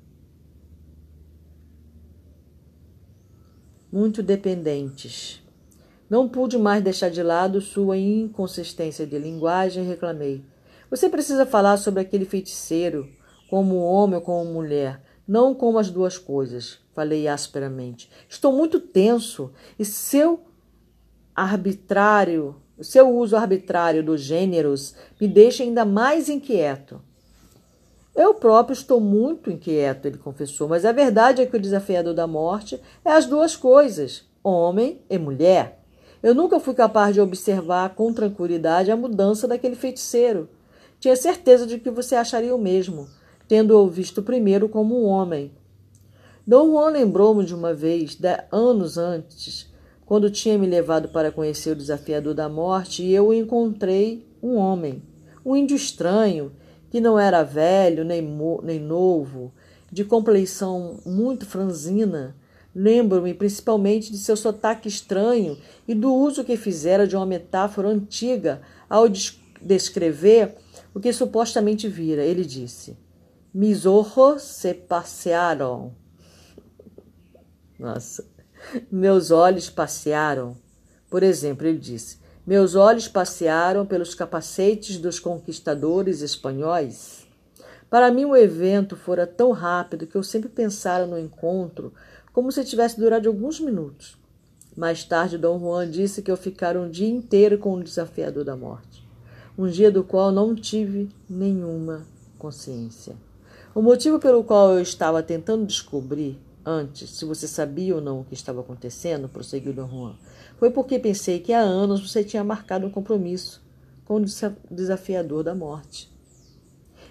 Muito 3.91 4.22
dependentes. 4.22 5.43
Não 6.11 6.28
pude 6.28 6.59
mais 6.59 6.84
deixar 6.84 7.09
de 7.09 7.22
lado 7.22 7.59
sua 7.62 7.97
inconsistência 7.97 9.07
de 9.07 9.18
linguagem 9.18 9.82
e 9.82 9.88
reclamei. 9.88 10.45
Você 10.91 11.09
precisa 11.09 11.47
falar 11.47 11.78
sobre 11.78 12.03
aquele 12.03 12.26
feiticeiro, 12.26 13.09
como 13.51 13.82
homem 13.82 14.14
ou 14.14 14.22
como 14.22 14.44
mulher, 14.53 15.03
não 15.26 15.53
como 15.53 15.78
as 15.78 15.90
duas 15.90 16.16
coisas. 16.16 16.78
Falei 16.94 17.26
asperamente. 17.26 18.09
Estou 18.28 18.53
muito 18.53 18.78
tenso 18.78 19.51
e 19.76 19.84
seu 19.84 20.40
arbitrário, 21.34 22.57
seu 22.80 23.09
uso 23.14 23.36
arbitrário 23.36 24.05
dos 24.05 24.20
gêneros 24.20 24.94
me 25.20 25.26
deixa 25.26 25.64
ainda 25.64 25.84
mais 25.84 26.28
inquieto. 26.28 27.03
Eu 28.14 28.34
próprio 28.34 28.72
estou 28.72 29.01
muito 29.01 29.51
inquieto, 29.51 30.07
ele 30.07 30.18
confessou, 30.18 30.68
mas 30.68 30.84
a 30.84 30.92
verdade 30.92 31.42
é 31.42 31.46
que 31.46 31.57
o 31.57 31.61
desafiador 31.61 32.14
da 32.14 32.26
morte 32.26 32.80
é 33.05 33.11
as 33.11 33.26
duas 33.26 33.57
coisas, 33.57 34.24
homem 34.44 35.01
e 35.09 35.18
mulher. 35.18 35.80
Eu 36.22 36.34
nunca 36.34 36.61
fui 36.61 36.74
capaz 36.74 37.14
de 37.14 37.20
observar 37.20 37.94
com 37.94 38.12
tranquilidade 38.12 38.90
a 38.90 38.96
mudança 38.96 39.48
daquele 39.48 39.74
feiticeiro. 39.74 40.48
Tinha 40.98 41.16
certeza 41.16 41.66
de 41.66 41.78
que 41.78 41.90
você 41.90 42.14
acharia 42.14 42.55
o 42.55 42.59
mesmo, 42.59 43.09
tendo-o 43.51 43.88
visto 43.88 44.22
primeiro 44.22 44.68
como 44.68 44.96
um 44.96 45.07
homem. 45.07 45.51
Dom 46.46 46.70
Juan 46.70 46.90
lembrou-me 46.90 47.44
de 47.44 47.53
uma 47.53 47.74
vez, 47.74 48.14
de 48.14 48.38
anos 48.53 48.96
antes, 48.96 49.68
quando 50.07 50.30
tinha 50.30 50.57
me 50.57 50.68
levado 50.68 51.09
para 51.09 51.32
conhecer 51.32 51.72
o 51.72 51.74
desafiador 51.74 52.32
da 52.32 52.48
morte, 52.48 53.03
e 53.03 53.12
eu 53.12 53.34
encontrei 53.34 54.24
um 54.40 54.55
homem, 54.55 55.03
um 55.44 55.57
índio 55.57 55.74
estranho, 55.74 56.53
que 56.92 57.01
não 57.01 57.18
era 57.18 57.42
velho 57.42 58.05
nem, 58.05 58.22
nem 58.62 58.78
novo, 58.78 59.53
de 59.90 60.05
compleição 60.05 61.01
muito 61.05 61.44
franzina. 61.44 62.36
Lembro-me 62.72 63.34
principalmente 63.34 64.12
de 64.12 64.18
seu 64.18 64.36
sotaque 64.36 64.86
estranho 64.86 65.59
e 65.88 65.94
do 65.96 66.14
uso 66.14 66.44
que 66.44 66.57
fizera 66.57 67.05
de 67.05 67.16
uma 67.16 67.26
metáfora 67.26 67.88
antiga 67.88 68.62
ao 68.88 69.09
descrever 69.09 70.55
o 70.94 71.01
que 71.01 71.12
supostamente 71.12 71.88
vira. 71.88 72.22
Ele 72.22 72.44
disse: 72.44 72.96
Mis 73.53 73.84
ojos 73.84 74.42
se 74.42 74.72
passearam. 74.72 75.92
Nossa, 77.76 78.24
meus 78.92 79.32
olhos 79.32 79.68
passearam. 79.68 80.57
Por 81.11 81.24
exemplo, 81.24 81.66
ele 81.66 81.78
disse: 81.78 82.20
Meus 82.46 82.76
olhos 82.76 83.09
passearam 83.09 83.84
pelos 83.84 84.14
capacetes 84.14 84.98
dos 84.98 85.18
conquistadores 85.18 86.20
espanhóis. 86.20 87.26
Para 87.90 88.12
mim, 88.12 88.24
o 88.24 88.36
evento 88.36 88.94
fora 88.94 89.26
tão 89.26 89.51
rápido 89.51 90.07
que 90.07 90.14
eu 90.14 90.22
sempre 90.22 90.48
pensara 90.48 91.05
no 91.05 91.18
encontro 91.18 91.92
como 92.32 92.53
se 92.53 92.64
tivesse 92.64 93.01
durado 93.01 93.28
alguns 93.28 93.59
minutos. 93.59 94.16
Mais 94.76 95.03
tarde, 95.03 95.36
Dom 95.36 95.59
Juan 95.59 95.90
disse 95.90 96.22
que 96.22 96.30
eu 96.30 96.36
ficara 96.36 96.80
um 96.80 96.88
dia 96.88 97.09
inteiro 97.09 97.59
com 97.59 97.74
o 97.74 97.82
desafiador 97.82 98.44
da 98.44 98.57
morte, 98.57 99.05
um 99.59 99.66
dia 99.66 99.90
do 99.90 100.05
qual 100.05 100.30
não 100.30 100.55
tive 100.55 101.09
nenhuma 101.28 102.07
consciência. 102.38 103.16
O 103.73 103.81
motivo 103.81 104.18
pelo 104.18 104.43
qual 104.43 104.73
eu 104.73 104.83
estava 104.83 105.23
tentando 105.23 105.64
descobrir 105.64 106.37
antes 106.66 107.11
se 107.11 107.25
você 107.25 107.47
sabia 107.47 107.95
ou 107.95 108.01
não 108.01 108.21
o 108.21 108.25
que 108.25 108.35
estava 108.35 108.61
acontecendo, 108.61 109.29
prosseguiu 109.29 109.73
Dom 109.73 109.89
Juan, 109.89 110.14
foi 110.59 110.71
porque 110.71 110.99
pensei 110.99 111.39
que 111.39 111.53
há 111.53 111.61
anos 111.61 112.01
você 112.01 112.25
tinha 112.25 112.43
marcado 112.43 112.85
um 112.85 112.91
compromisso 112.91 113.62
com 114.05 114.16
o 114.16 114.25
desafiador 114.68 115.45
da 115.45 115.55
morte. 115.55 116.11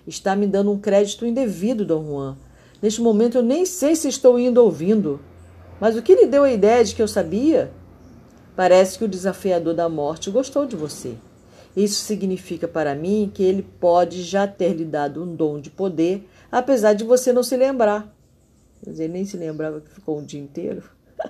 Está 0.05 0.35
me 0.35 0.45
dando 0.45 0.69
um 0.69 0.77
crédito 0.77 1.25
indevido, 1.25 1.85
Dom 1.85 2.05
Juan. 2.05 2.37
Neste 2.81 3.01
momento 3.01 3.37
eu 3.37 3.43
nem 3.43 3.65
sei 3.65 3.95
se 3.95 4.09
estou 4.09 4.37
indo 4.37 4.61
ouvindo. 4.61 5.21
Mas 5.79 5.95
o 5.95 6.01
que 6.01 6.13
lhe 6.13 6.25
deu 6.25 6.43
a 6.43 6.51
ideia 6.51 6.83
de 6.83 6.93
que 6.93 7.01
eu 7.01 7.07
sabia? 7.07 7.71
Parece 8.53 8.97
que 8.97 9.05
o 9.05 9.09
desafiador 9.09 9.73
da 9.73 9.87
morte 9.87 10.29
gostou 10.29 10.65
de 10.65 10.75
você. 10.75 11.15
Isso 11.75 12.03
significa 12.03 12.67
para 12.67 12.95
mim 12.95 13.31
que 13.33 13.43
ele 13.43 13.61
pode 13.61 14.23
já 14.23 14.47
ter 14.47 14.73
lhe 14.73 14.83
dado 14.83 15.23
um 15.23 15.35
dom 15.35 15.59
de 15.59 15.69
poder, 15.69 16.27
apesar 16.51 16.93
de 16.93 17.03
você 17.03 17.31
não 17.33 17.43
se 17.43 17.55
lembrar. 17.55 18.13
Mas 18.85 18.99
ele 18.99 19.13
nem 19.13 19.25
se 19.25 19.37
lembrava 19.37 19.81
que 19.81 19.89
ficou 19.89 20.19
um 20.19 20.23
dia 20.23 20.39
inteiro. 20.39 20.83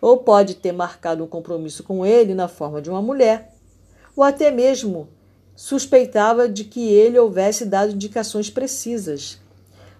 ou 0.00 0.18
pode 0.18 0.54
ter 0.56 0.72
marcado 0.72 1.22
um 1.24 1.28
compromisso 1.28 1.82
com 1.82 2.04
ele 2.04 2.34
na 2.34 2.48
forma 2.48 2.80
de 2.80 2.90
uma 2.90 3.02
mulher, 3.02 3.54
ou 4.16 4.22
até 4.22 4.50
mesmo 4.50 5.08
suspeitava 5.54 6.48
de 6.48 6.64
que 6.64 6.88
ele 6.88 7.18
houvesse 7.18 7.64
dado 7.64 7.92
indicações 7.92 8.50
precisas. 8.50 9.38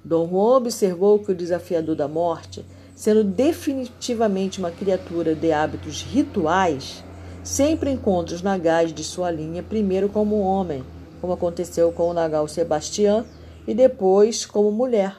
Dom 0.05 0.29
Juan 0.29 0.57
observou 0.57 1.19
que 1.19 1.31
o 1.31 1.35
desafiador 1.35 1.95
da 1.95 2.09
morte, 2.09 2.65
sendo 2.97 3.23
definitivamente 3.23 4.59
uma 4.59 4.71
criatura 4.71 5.35
de 5.35 5.53
hábitos 5.53 6.03
rituais, 6.03 7.05
sempre 7.45 7.91
encontra 7.91 8.35
os 8.35 8.43
nagais 8.43 8.93
de 8.93 9.05
sua 9.05 9.31
linha 9.31 9.63
primeiro 9.63 10.09
como 10.09 10.41
homem, 10.41 10.85
como 11.21 11.33
aconteceu 11.33 11.93
com 11.93 12.09
o 12.09 12.15
nagal 12.15 12.49
Sebastião, 12.49 13.25
e 13.67 13.75
depois 13.75 14.45
como 14.45 14.71
mulher. 14.71 15.17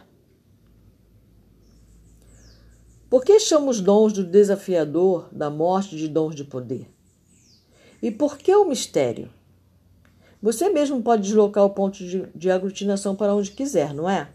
Por 3.10 3.24
que 3.24 3.40
chamamos 3.40 3.80
dons 3.80 4.12
do 4.12 4.24
desafiador 4.24 5.30
da 5.32 5.50
morte 5.50 5.96
de 5.96 6.08
dons 6.08 6.36
de 6.36 6.44
poder? 6.44 6.90
E 8.02 8.10
por 8.10 8.38
que 8.38 8.54
o 8.56 8.66
mistério? 8.66 9.30
Você 10.42 10.70
mesmo 10.70 11.02
pode 11.02 11.24
deslocar 11.24 11.64
o 11.64 11.70
ponto 11.70 11.98
de, 12.00 12.28
de 12.36 12.52
aglutinação 12.52 13.16
para 13.16 13.34
onde 13.34 13.52
quiser, 13.52 13.94
não 13.94 14.10
é? 14.10 14.30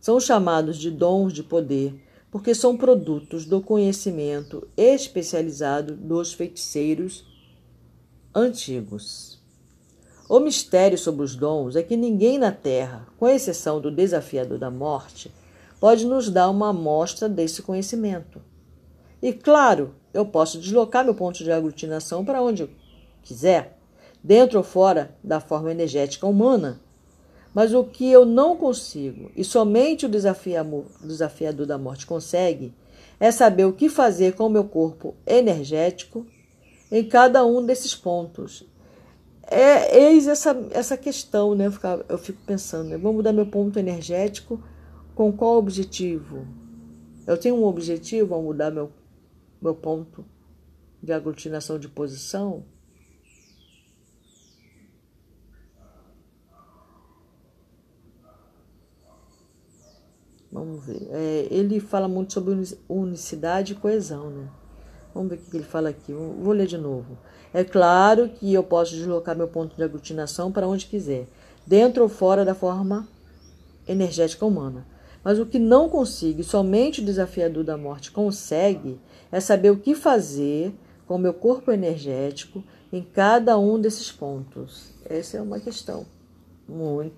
São 0.00 0.20
chamados 0.20 0.76
de 0.76 0.90
dons 0.90 1.32
de 1.32 1.42
poder 1.42 1.94
porque 2.32 2.54
são 2.54 2.78
produtos 2.78 3.44
do 3.44 3.60
conhecimento 3.60 4.66
especializado 4.74 5.94
dos 5.94 6.32
feiticeiros 6.32 7.26
antigos. 8.34 9.41
O 10.32 10.40
mistério 10.40 10.96
sobre 10.96 11.22
os 11.22 11.36
dons 11.36 11.76
é 11.76 11.82
que 11.82 11.94
ninguém 11.94 12.38
na 12.38 12.50
Terra, 12.50 13.06
com 13.18 13.28
exceção 13.28 13.78
do 13.78 13.90
desafiador 13.90 14.56
da 14.56 14.70
morte, 14.70 15.30
pode 15.78 16.06
nos 16.06 16.30
dar 16.30 16.48
uma 16.48 16.70
amostra 16.70 17.28
desse 17.28 17.60
conhecimento. 17.60 18.40
E 19.20 19.34
claro, 19.34 19.94
eu 20.14 20.24
posso 20.24 20.58
deslocar 20.58 21.04
meu 21.04 21.14
ponto 21.14 21.44
de 21.44 21.52
aglutinação 21.52 22.24
para 22.24 22.40
onde 22.40 22.62
eu 22.62 22.70
quiser, 23.22 23.76
dentro 24.24 24.56
ou 24.56 24.64
fora 24.64 25.14
da 25.22 25.38
forma 25.38 25.70
energética 25.70 26.26
humana. 26.26 26.80
Mas 27.52 27.74
o 27.74 27.84
que 27.84 28.10
eu 28.10 28.24
não 28.24 28.56
consigo, 28.56 29.30
e 29.36 29.44
somente 29.44 30.06
o 30.06 30.08
desafiador 30.08 31.66
da 31.66 31.76
morte 31.76 32.06
consegue, 32.06 32.72
é 33.20 33.30
saber 33.30 33.66
o 33.66 33.74
que 33.74 33.90
fazer 33.90 34.32
com 34.32 34.46
o 34.46 34.50
meu 34.50 34.64
corpo 34.64 35.14
energético 35.26 36.26
em 36.90 37.04
cada 37.04 37.44
um 37.44 37.62
desses 37.62 37.94
pontos. 37.94 38.71
É, 39.52 40.08
eis 40.08 40.26
essa, 40.26 40.56
essa 40.70 40.96
questão, 40.96 41.54
né? 41.54 41.66
Eu, 41.66 41.72
fico, 41.72 41.86
eu 42.08 42.18
fico 42.18 42.38
pensando, 42.46 42.88
né? 42.88 42.96
vou 42.96 43.12
mudar 43.12 43.32
meu 43.32 43.46
ponto 43.46 43.78
energético 43.78 44.62
com 45.14 45.32
qual 45.32 45.58
objetivo? 45.58 46.46
Eu 47.26 47.36
tenho 47.36 47.56
um 47.56 47.64
objetivo 47.64 48.34
ao 48.34 48.42
mudar 48.42 48.70
meu, 48.70 48.90
meu 49.60 49.74
ponto 49.74 50.24
de 51.02 51.12
aglutinação 51.12 51.78
de 51.78 51.88
posição? 51.88 52.64
Vamos 60.50 60.84
ver. 60.84 61.08
É, 61.10 61.48
ele 61.50 61.80
fala 61.80 62.06
muito 62.06 62.32
sobre 62.32 62.54
unicidade 62.88 63.72
e 63.72 63.76
coesão, 63.76 64.30
né? 64.30 64.50
Vamos 65.14 65.30
ver 65.30 65.36
o 65.36 65.50
que 65.50 65.56
ele 65.56 65.64
fala 65.64 65.88
aqui. 65.88 66.12
Vou 66.12 66.52
ler 66.52 66.66
de 66.66 66.76
novo. 66.76 67.18
É 67.54 67.62
claro 67.62 68.28
que 68.28 68.52
eu 68.52 68.62
posso 68.62 68.94
deslocar 68.94 69.36
meu 69.36 69.48
ponto 69.48 69.76
de 69.76 69.82
aglutinação 69.82 70.50
para 70.50 70.66
onde 70.66 70.86
quiser, 70.86 71.26
dentro 71.66 72.02
ou 72.02 72.08
fora 72.08 72.44
da 72.44 72.54
forma 72.54 73.06
energética 73.86 74.46
humana. 74.46 74.86
Mas 75.22 75.38
o 75.38 75.46
que 75.46 75.58
não 75.58 75.88
consigo, 75.88 76.40
e 76.40 76.44
somente 76.44 77.00
o 77.00 77.04
desafiador 77.04 77.62
da 77.62 77.76
morte 77.76 78.10
consegue, 78.10 78.98
é 79.30 79.38
saber 79.38 79.70
o 79.70 79.76
que 79.76 79.94
fazer 79.94 80.74
com 81.06 81.16
o 81.16 81.18
meu 81.18 81.34
corpo 81.34 81.70
energético 81.70 82.64
em 82.92 83.02
cada 83.02 83.58
um 83.58 83.80
desses 83.80 84.10
pontos. 84.10 84.90
Essa 85.04 85.36
é 85.36 85.42
uma 85.42 85.60
questão 85.60 86.06
muito 86.68 87.12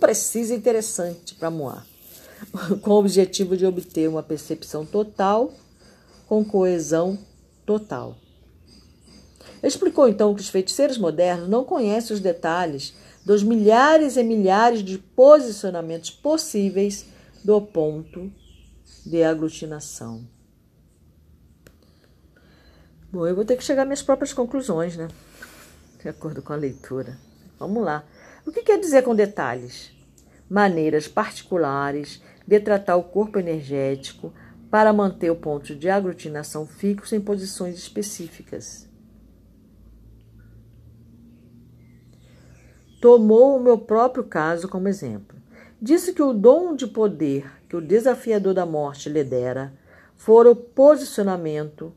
precisa 0.00 0.54
e 0.54 0.56
interessante 0.56 1.34
para 1.34 1.50
Moar, 1.50 1.86
com 2.82 2.90
o 2.90 2.98
objetivo 2.98 3.56
de 3.56 3.64
obter 3.64 4.08
uma 4.08 4.22
percepção 4.22 4.84
total 4.84 5.52
com 6.26 6.44
coesão 6.44 7.18
total. 7.64 8.16
Explicou 9.62 10.08
então 10.08 10.34
que 10.34 10.40
os 10.40 10.48
feiticeiros 10.48 10.98
modernos 10.98 11.48
não 11.48 11.64
conhecem 11.64 12.14
os 12.14 12.20
detalhes 12.20 12.94
dos 13.24 13.42
milhares 13.42 14.16
e 14.16 14.22
milhares 14.24 14.82
de 14.82 14.98
posicionamentos 14.98 16.10
possíveis 16.10 17.06
do 17.44 17.60
ponto 17.60 18.32
de 19.06 19.22
aglutinação. 19.22 20.26
Bom, 23.12 23.26
eu 23.26 23.34
vou 23.34 23.44
ter 23.44 23.56
que 23.56 23.64
chegar 23.64 23.82
às 23.82 23.88
minhas 23.88 24.02
próprias 24.02 24.32
conclusões, 24.32 24.96
né? 24.96 25.06
De 26.00 26.08
acordo 26.08 26.42
com 26.42 26.52
a 26.52 26.56
leitura. 26.56 27.18
Vamos 27.58 27.84
lá. 27.84 28.04
O 28.44 28.50
que 28.50 28.62
quer 28.62 28.80
dizer 28.80 29.02
com 29.02 29.14
detalhes? 29.14 29.92
Maneiras 30.48 31.06
particulares 31.06 32.20
de 32.46 32.58
tratar 32.58 32.96
o 32.96 33.04
corpo 33.04 33.38
energético 33.38 34.32
para 34.70 34.92
manter 34.92 35.30
o 35.30 35.36
ponto 35.36 35.76
de 35.76 35.88
aglutinação 35.88 36.66
fixo 36.66 37.14
em 37.14 37.20
posições 37.20 37.76
específicas. 37.76 38.88
Tomou 43.02 43.56
o 43.56 43.60
meu 43.60 43.76
próprio 43.76 44.22
caso 44.22 44.68
como 44.68 44.86
exemplo. 44.86 45.36
Disse 45.80 46.12
que 46.12 46.22
o 46.22 46.32
dom 46.32 46.76
de 46.76 46.86
poder 46.86 47.60
que 47.68 47.74
o 47.74 47.80
desafiador 47.80 48.54
da 48.54 48.64
morte 48.64 49.08
lhe 49.08 49.24
dera 49.24 49.76
fora 50.14 50.48
o 50.48 50.54
posicionamento 50.54 51.92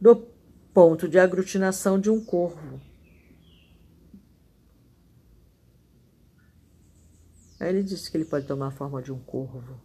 do 0.00 0.14
ponto 0.72 1.08
de 1.08 1.18
aglutinação 1.18 1.98
de 1.98 2.08
um 2.08 2.24
corvo. 2.24 2.80
Aí 7.58 7.70
ele 7.70 7.82
disse 7.82 8.08
que 8.08 8.16
ele 8.16 8.26
pode 8.26 8.46
tomar 8.46 8.68
a 8.68 8.70
forma 8.70 9.02
de 9.02 9.12
um 9.12 9.18
corvo 9.18 9.80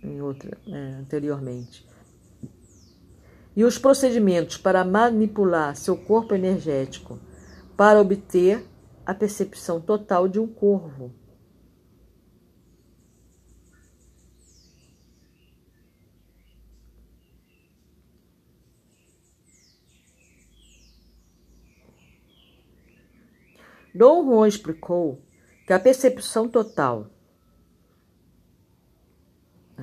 em 0.00 0.22
outra, 0.22 0.56
é, 0.68 0.94
anteriormente. 1.00 1.84
E 3.56 3.64
os 3.64 3.78
procedimentos 3.78 4.56
para 4.58 4.84
manipular 4.84 5.74
seu 5.74 5.96
corpo 5.96 6.36
energético 6.36 7.18
para 7.80 7.98
obter 7.98 8.62
a 9.06 9.14
percepção 9.14 9.80
total 9.80 10.28
de 10.28 10.38
um 10.38 10.46
corvo. 10.46 11.14
Dom 23.94 24.26
Juan 24.26 24.46
explicou 24.46 25.22
que 25.66 25.72
a 25.72 25.80
percepção 25.80 26.50
total. 26.50 27.06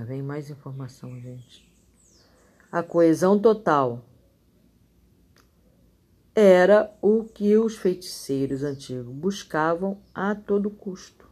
vem 0.05 0.21
mais 0.21 0.51
informação, 0.51 1.19
gente. 1.19 1.67
A 2.71 2.83
coesão 2.83 3.41
total 3.41 4.05
era 6.39 6.95
o 7.01 7.23
que 7.23 7.57
os 7.57 7.77
feiticeiros 7.77 8.61
antigos 8.61 9.11
buscavam 9.11 9.97
a 10.13 10.35
todo 10.35 10.69
custo. 10.69 11.27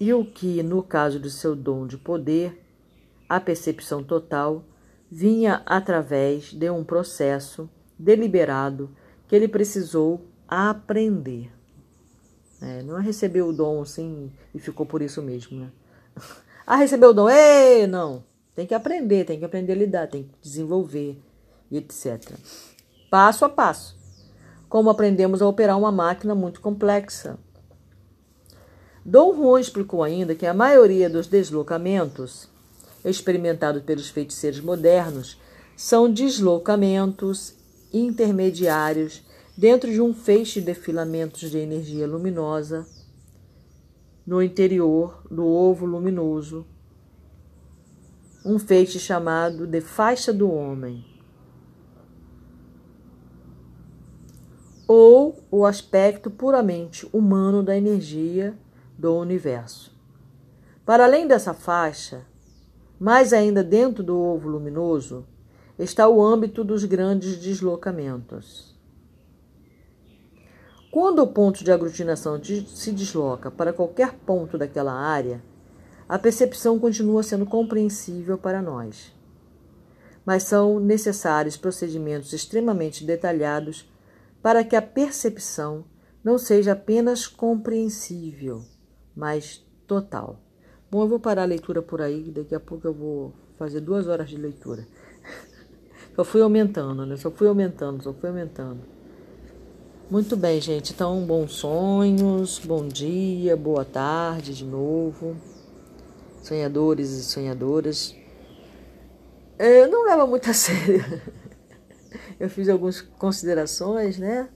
E 0.00 0.10
o 0.14 0.24
que, 0.24 0.62
no 0.62 0.82
caso 0.82 1.20
do 1.20 1.28
seu 1.28 1.54
dom 1.54 1.86
de 1.86 1.98
poder, 1.98 2.64
a 3.28 3.38
percepção 3.38 4.02
total, 4.02 4.64
vinha 5.10 5.62
através 5.66 6.54
de 6.54 6.70
um 6.70 6.82
processo 6.82 7.68
deliberado 7.98 8.88
que 9.28 9.36
ele 9.36 9.46
precisou 9.46 10.24
aprender. 10.48 11.52
É, 12.58 12.82
não 12.82 12.98
é 12.98 13.02
receber 13.02 13.42
o 13.42 13.52
dom 13.52 13.82
assim 13.82 14.32
e 14.54 14.58
ficou 14.58 14.86
por 14.86 15.02
isso 15.02 15.20
mesmo, 15.20 15.60
né? 15.60 15.70
Ah, 16.66 16.76
recebeu 16.76 17.10
o 17.10 17.12
dom, 17.12 17.28
ei, 17.28 17.86
não. 17.86 18.24
Tem 18.54 18.66
que 18.66 18.72
aprender, 18.72 19.26
tem 19.26 19.38
que 19.38 19.44
aprender 19.44 19.74
a 19.74 19.76
lidar, 19.76 20.06
tem 20.06 20.22
que 20.22 20.30
desenvolver 20.40 21.20
etc. 21.70 22.32
Passo 23.10 23.44
a 23.44 23.48
passo, 23.48 23.96
como 24.68 24.90
aprendemos 24.90 25.40
a 25.40 25.48
operar 25.48 25.78
uma 25.78 25.92
máquina 25.92 26.34
muito 26.34 26.60
complexa. 26.60 27.38
Dom 29.04 29.34
Juan 29.34 29.60
explicou 29.60 30.02
ainda 30.02 30.34
que 30.34 30.46
a 30.46 30.54
maioria 30.54 31.10
dos 31.10 31.26
deslocamentos 31.26 32.48
experimentados 33.04 33.82
pelos 33.82 34.08
feiticeiros 34.08 34.60
modernos 34.60 35.38
são 35.76 36.10
deslocamentos 36.10 37.54
intermediários 37.92 39.22
dentro 39.56 39.90
de 39.90 40.00
um 40.00 40.14
feixe 40.14 40.60
de 40.60 40.74
filamentos 40.74 41.50
de 41.50 41.58
energia 41.58 42.06
luminosa 42.06 42.86
no 44.26 44.42
interior 44.42 45.22
do 45.30 45.46
ovo 45.46 45.84
luminoso, 45.84 46.66
um 48.44 48.58
feixe 48.58 48.98
chamado 48.98 49.66
de 49.66 49.80
faixa 49.80 50.32
do 50.32 50.50
homem. 50.50 51.13
Ou 54.86 55.42
o 55.50 55.64
aspecto 55.64 56.30
puramente 56.30 57.08
humano 57.12 57.62
da 57.62 57.76
energia 57.76 58.56
do 58.98 59.14
universo. 59.16 59.92
Para 60.84 61.04
além 61.04 61.26
dessa 61.26 61.54
faixa, 61.54 62.26
mais 62.98 63.32
ainda 63.32 63.64
dentro 63.64 64.02
do 64.02 64.18
ovo 64.18 64.48
luminoso, 64.48 65.26
está 65.78 66.08
o 66.08 66.22
âmbito 66.22 66.62
dos 66.62 66.84
grandes 66.84 67.36
deslocamentos. 67.38 68.74
Quando 70.90 71.20
o 71.22 71.26
ponto 71.26 71.64
de 71.64 71.72
aglutinação 71.72 72.40
se 72.42 72.92
desloca 72.92 73.50
para 73.50 73.72
qualquer 73.72 74.14
ponto 74.14 74.56
daquela 74.56 74.92
área, 74.92 75.42
a 76.08 76.18
percepção 76.18 76.78
continua 76.78 77.22
sendo 77.22 77.46
compreensível 77.46 78.38
para 78.38 78.62
nós. 78.62 79.12
Mas 80.24 80.44
são 80.44 80.78
necessários 80.78 81.56
procedimentos 81.56 82.32
extremamente 82.32 83.04
detalhados 83.04 83.88
para 84.44 84.62
que 84.62 84.76
a 84.76 84.82
percepção 84.82 85.86
não 86.22 86.36
seja 86.36 86.72
apenas 86.72 87.26
compreensível, 87.26 88.62
mas 89.16 89.64
total. 89.86 90.38
Bom, 90.90 91.00
eu 91.04 91.08
vou 91.08 91.18
parar 91.18 91.44
a 91.44 91.46
leitura 91.46 91.80
por 91.80 92.02
aí, 92.02 92.30
daqui 92.30 92.54
a 92.54 92.60
pouco 92.60 92.86
eu 92.86 92.92
vou 92.92 93.32
fazer 93.58 93.80
duas 93.80 94.06
horas 94.06 94.28
de 94.28 94.36
leitura. 94.36 94.86
Só 96.14 96.24
fui 96.24 96.42
aumentando, 96.42 97.06
né? 97.06 97.16
Só 97.16 97.30
fui 97.30 97.48
aumentando, 97.48 98.04
só 98.04 98.12
fui 98.12 98.28
aumentando. 98.28 98.80
Muito 100.10 100.36
bem, 100.36 100.60
gente. 100.60 100.92
Então, 100.92 101.24
bons 101.24 101.54
sonhos, 101.54 102.58
bom 102.58 102.86
dia, 102.86 103.56
boa 103.56 103.84
tarde 103.84 104.54
de 104.54 104.64
novo. 104.64 105.36
Sonhadores 106.42 107.10
e 107.12 107.24
sonhadoras. 107.24 108.14
Eu 109.58 109.90
não 109.90 110.04
levo 110.04 110.26
muito 110.26 110.50
a 110.50 110.52
sério. 110.54 111.02
Eu 112.38 112.50
fiz 112.50 112.68
algumas 112.68 113.00
considerações, 113.00 114.18
né? 114.18 114.48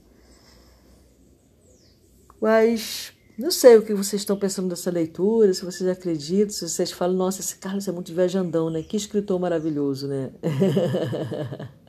Mas 2.41 3.13
não 3.37 3.51
sei 3.51 3.77
o 3.77 3.81
que 3.81 3.93
vocês 3.93 4.21
estão 4.21 4.37
pensando 4.37 4.67
dessa 4.69 4.91
leitura, 4.91 5.53
se 5.53 5.63
vocês 5.63 5.89
acreditam, 5.89 6.49
se 6.49 6.67
vocês 6.67 6.91
falam, 6.91 7.15
nossa, 7.15 7.39
esse 7.39 7.55
Carlos 7.57 7.87
é 7.87 7.91
muito 7.91 8.13
viajandão, 8.13 8.69
né? 8.69 8.83
Que 8.83 8.97
escritor 8.97 9.39
maravilhoso, 9.39 10.07
né? 10.07 10.31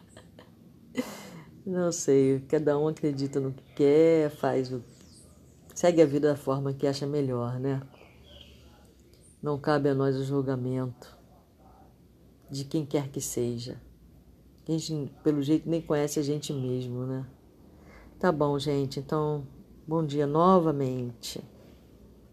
Não 1.66 1.92
sei, 1.92 2.40
cada 2.48 2.78
um 2.78 2.88
acredita 2.88 3.38
no 3.38 3.52
que 3.52 3.62
quer, 3.74 4.30
faz 4.30 4.72
o. 4.72 4.82
segue 5.74 6.00
a 6.02 6.06
vida 6.06 6.28
da 6.28 6.36
forma 6.36 6.72
que 6.72 6.86
acha 6.86 7.06
melhor, 7.06 7.60
né? 7.60 7.80
Não 9.42 9.58
cabe 9.58 9.88
a 9.88 9.94
nós 9.94 10.16
o 10.16 10.24
julgamento 10.24 11.16
de 12.50 12.64
quem 12.64 12.84
quer 12.84 13.08
que 13.08 13.20
seja. 13.20 13.80
A 14.70 14.78
gente, 14.78 15.12
pelo 15.24 15.42
jeito, 15.42 15.68
nem 15.68 15.82
conhece 15.82 16.20
a 16.20 16.22
gente 16.22 16.52
mesmo, 16.52 17.04
né? 17.04 17.26
Tá 18.20 18.30
bom, 18.30 18.56
gente. 18.56 19.00
Então, 19.00 19.44
bom 19.84 20.06
dia 20.06 20.28
novamente. 20.28 21.42